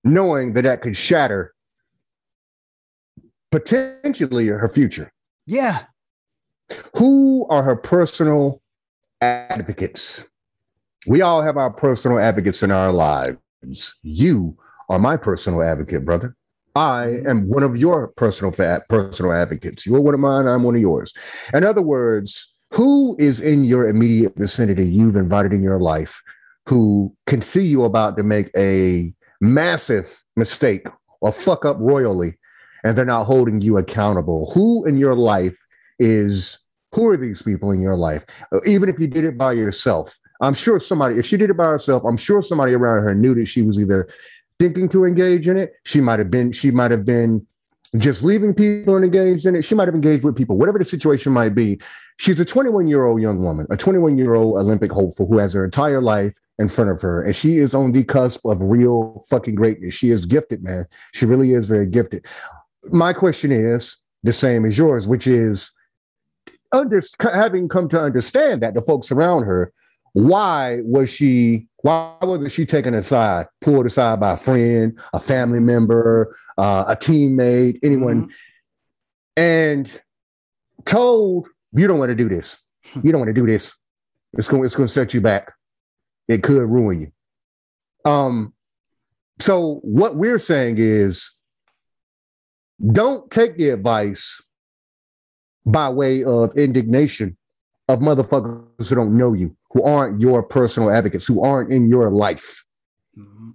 [0.04, 1.54] knowing that that could shatter
[3.50, 5.12] potentially her future.
[5.46, 5.84] Yeah.
[6.96, 8.62] Who are her personal
[9.20, 10.24] advocates?
[11.06, 13.94] We all have our personal advocates in our lives.
[14.02, 14.56] You
[14.88, 16.36] are my personal advocate, brother.
[16.76, 17.28] I mm-hmm.
[17.28, 19.86] am one of your personal fa- personal advocates.
[19.86, 20.46] You're one of mine.
[20.46, 21.12] I'm one of yours.
[21.52, 26.22] In other words, who is in your immediate vicinity you've invited in your life
[26.66, 30.86] who can see you about to make a massive mistake
[31.20, 32.38] or fuck up royally
[32.84, 34.50] and they're not holding you accountable?
[34.54, 35.58] Who in your life
[35.98, 36.58] is
[36.92, 38.24] who are these people in your life?
[38.52, 41.56] Uh, Even if you did it by yourself, I'm sure somebody, if she did it
[41.56, 44.08] by herself, I'm sure somebody around her knew that she was either
[44.58, 45.74] thinking to engage in it.
[45.84, 47.46] She might have been, she might have been
[47.98, 49.62] just leaving people and engaged in it.
[49.62, 51.80] She might have engaged with people, whatever the situation might be.
[52.18, 55.54] She's a 21 year old young woman, a 21 year old Olympic hopeful who has
[55.54, 57.22] her entire life in front of her.
[57.22, 59.94] And she is on the cusp of real fucking greatness.
[59.94, 60.86] She is gifted, man.
[61.12, 62.26] She really is very gifted.
[62.84, 65.70] My question is the same as yours, which is
[66.72, 69.72] under, having come to understand that the folks around her,
[70.12, 75.60] why was she, why was she taken aside, pulled aside by a friend, a family
[75.60, 78.30] member, uh, a teammate, anyone, mm-hmm.
[79.36, 80.00] and
[80.84, 82.56] told you don't want to do this.
[83.02, 83.72] You don't want to do this.
[84.32, 84.64] It's going.
[84.64, 85.52] It's going to set you back.
[86.28, 88.10] It could ruin you.
[88.10, 88.52] Um.
[89.38, 91.30] So what we're saying is,
[92.86, 94.42] don't take the advice
[95.66, 97.36] by way of indignation
[97.88, 102.10] of motherfuckers who don't know you, who aren't your personal advocates, who aren't in your
[102.10, 102.64] life.
[103.18, 103.50] Mm-hmm.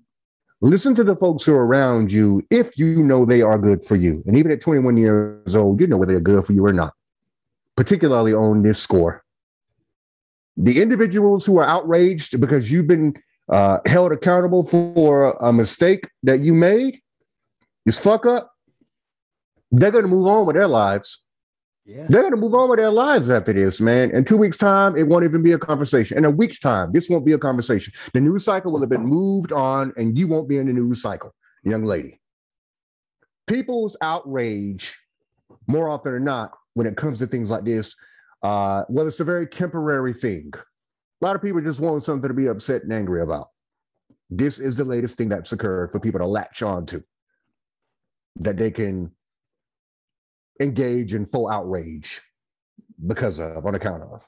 [0.62, 3.96] Listen to the folks who are around you if you know they are good for
[3.96, 4.24] you.
[4.26, 6.94] And even at 21 years old, you know whether they're good for you or not,
[7.76, 9.24] particularly on this score.
[10.58, 13.16] The individuals who are outraged because you've been
[13.50, 17.02] uh, held accountable for a mistake that you made,
[17.86, 18.55] is fuck up,
[19.80, 21.22] they're going to move on with their lives.
[21.86, 22.06] Yeah.
[22.10, 24.10] They're going to move on with their lives after this, man.
[24.12, 26.18] In two weeks' time, it won't even be a conversation.
[26.18, 27.94] In a week's time, this won't be a conversation.
[28.14, 31.02] The news cycle will have been moved on, and you won't be in the news
[31.02, 32.20] cycle, young lady.
[33.46, 34.98] People's outrage,
[35.68, 37.96] more often than not, when it comes to things like this,
[38.42, 40.52] uh, well, it's a very temporary thing.
[41.22, 43.50] A lot of people just want something to be upset and angry about.
[44.30, 47.04] This is the latest thing that's occurred for people to latch on to
[48.38, 49.12] that they can
[50.62, 52.22] engage in full outrage
[53.06, 54.26] because of, on account of.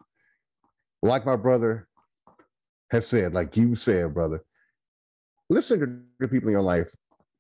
[1.02, 1.88] Like my brother
[2.92, 4.44] has said, like you said, brother,
[5.50, 6.92] listen to the people in your life,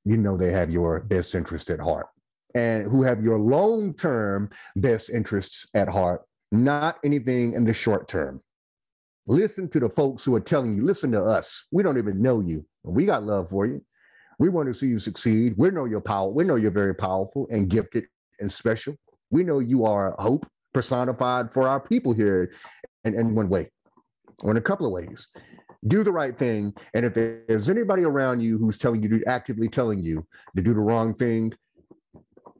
[0.05, 2.07] you know they have your best interest at heart
[2.55, 6.21] and who have your long term best interests at heart,
[6.51, 8.41] not anything in the short term.
[9.25, 11.65] Listen to the folks who are telling you, listen to us.
[11.71, 12.65] We don't even know you.
[12.83, 13.83] We got love for you.
[14.39, 15.55] We want to see you succeed.
[15.57, 16.33] We know you're powerful.
[16.33, 18.05] We know you're very powerful and gifted
[18.39, 18.95] and special.
[19.29, 22.51] We know you are hope personified for our people here
[23.03, 23.71] in, in one way
[24.43, 25.27] or in a couple of ways.
[25.87, 26.73] Do the right thing.
[26.93, 30.25] And if there's anybody around you who's telling you, to, actively telling you
[30.55, 31.53] to do the wrong thing,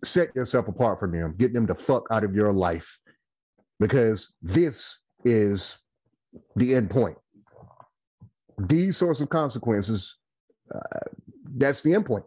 [0.03, 1.33] set yourself apart from them.
[1.37, 2.99] Get them to fuck out of your life
[3.79, 5.79] because this is
[6.55, 7.17] the end point.
[8.59, 10.17] These sorts of consequences,
[10.73, 10.79] uh,
[11.55, 12.25] that's the end point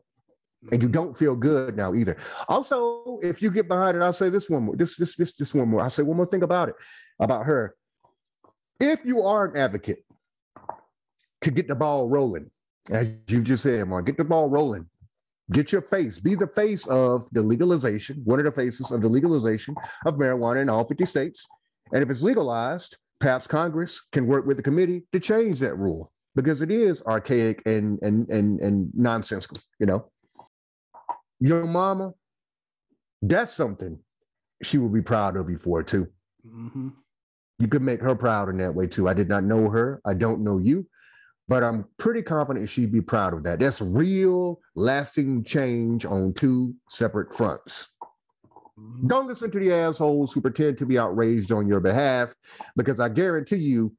[0.70, 2.16] and you don't feel good now either.
[2.48, 4.76] Also, if you get behind it, I'll say this one more.
[4.76, 5.80] This this this this one more.
[5.80, 6.74] I'll say one more thing about it,
[7.18, 7.74] about her.
[8.78, 10.04] If you are an advocate
[11.42, 12.50] to get the ball rolling,
[12.90, 14.86] as you just said, Mark, get the ball rolling.
[15.50, 19.08] Get your face, be the face of the legalization, one of the faces of the
[19.08, 19.74] legalization
[20.06, 21.44] of marijuana in all 50 states.
[21.92, 26.12] And if it's legalized, perhaps Congress can work with the committee to change that rule
[26.36, 30.06] because it is archaic and and and and nonsensical, you know
[31.40, 32.12] your mama,
[33.22, 33.98] that's something
[34.62, 36.06] she would be proud of you for too.
[36.46, 36.88] Mm-hmm.
[37.58, 39.08] You could make her proud in that way too.
[39.08, 40.00] I did not know her.
[40.06, 40.86] I don't know you,
[41.48, 43.60] but I'm pretty confident she'd be proud of that.
[43.60, 47.88] That's real, lasting change on two separate fronts.
[48.78, 49.08] Mm-hmm.
[49.08, 52.34] Don't listen to the assholes who pretend to be outraged on your behalf,
[52.76, 53.94] because I guarantee you,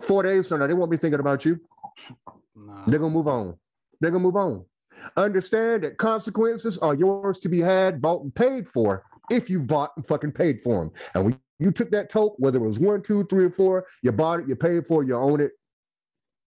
[0.00, 1.58] four days from now, they won't be thinking about you.
[2.86, 3.56] They're gonna move on.
[4.00, 4.64] They're gonna move on.
[5.16, 9.92] Understand that consequences are yours to be had, bought, and paid for if you bought
[9.96, 10.92] and fucking paid for them.
[11.14, 14.12] And when you took that tote, whether it was one, two, three, or four, you
[14.12, 15.52] bought it, you paid for it, you own it,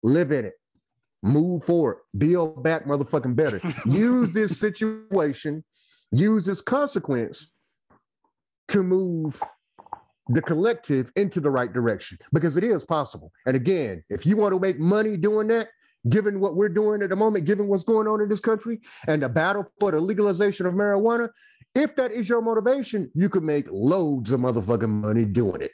[0.02, 0.54] live in it,
[1.22, 3.60] move forward, build back motherfucking better.
[3.86, 5.64] use this situation,
[6.12, 7.52] use this consequence
[8.68, 9.40] to move
[10.28, 13.30] the collective into the right direction because it is possible.
[13.46, 15.68] And again, if you want to make money doing that,
[16.08, 19.22] given what we're doing at the moment, given what's going on in this country and
[19.22, 21.30] the battle for the legalization of marijuana,
[21.74, 25.72] if that is your motivation, you could make loads of motherfucking money doing it.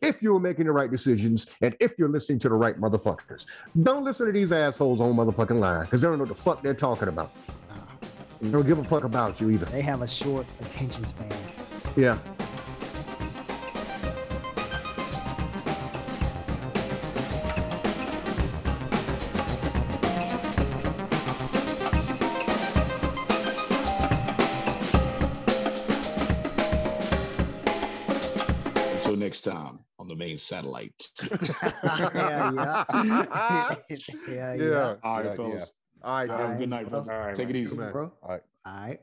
[0.00, 3.46] If you're making the right decisions and if you're listening to the right motherfuckers.
[3.80, 6.62] Don't listen to these assholes on motherfucking line because they don't know what the fuck
[6.62, 7.30] they're talking about.
[8.40, 9.66] They don't give a fuck about you either.
[9.66, 11.32] They have a short attention span.
[11.96, 12.18] Yeah.
[29.46, 31.08] Next on the main satellite.
[31.84, 32.52] yeah,
[32.94, 33.74] yeah.
[34.28, 34.96] yeah, yeah.
[35.02, 35.72] All right, yeah, fellas.
[36.02, 36.08] Yeah.
[36.08, 37.00] All right, All right, good night, bro.
[37.00, 38.12] All right, Take it easy, bro.
[38.22, 38.42] All right.
[38.66, 39.00] All right.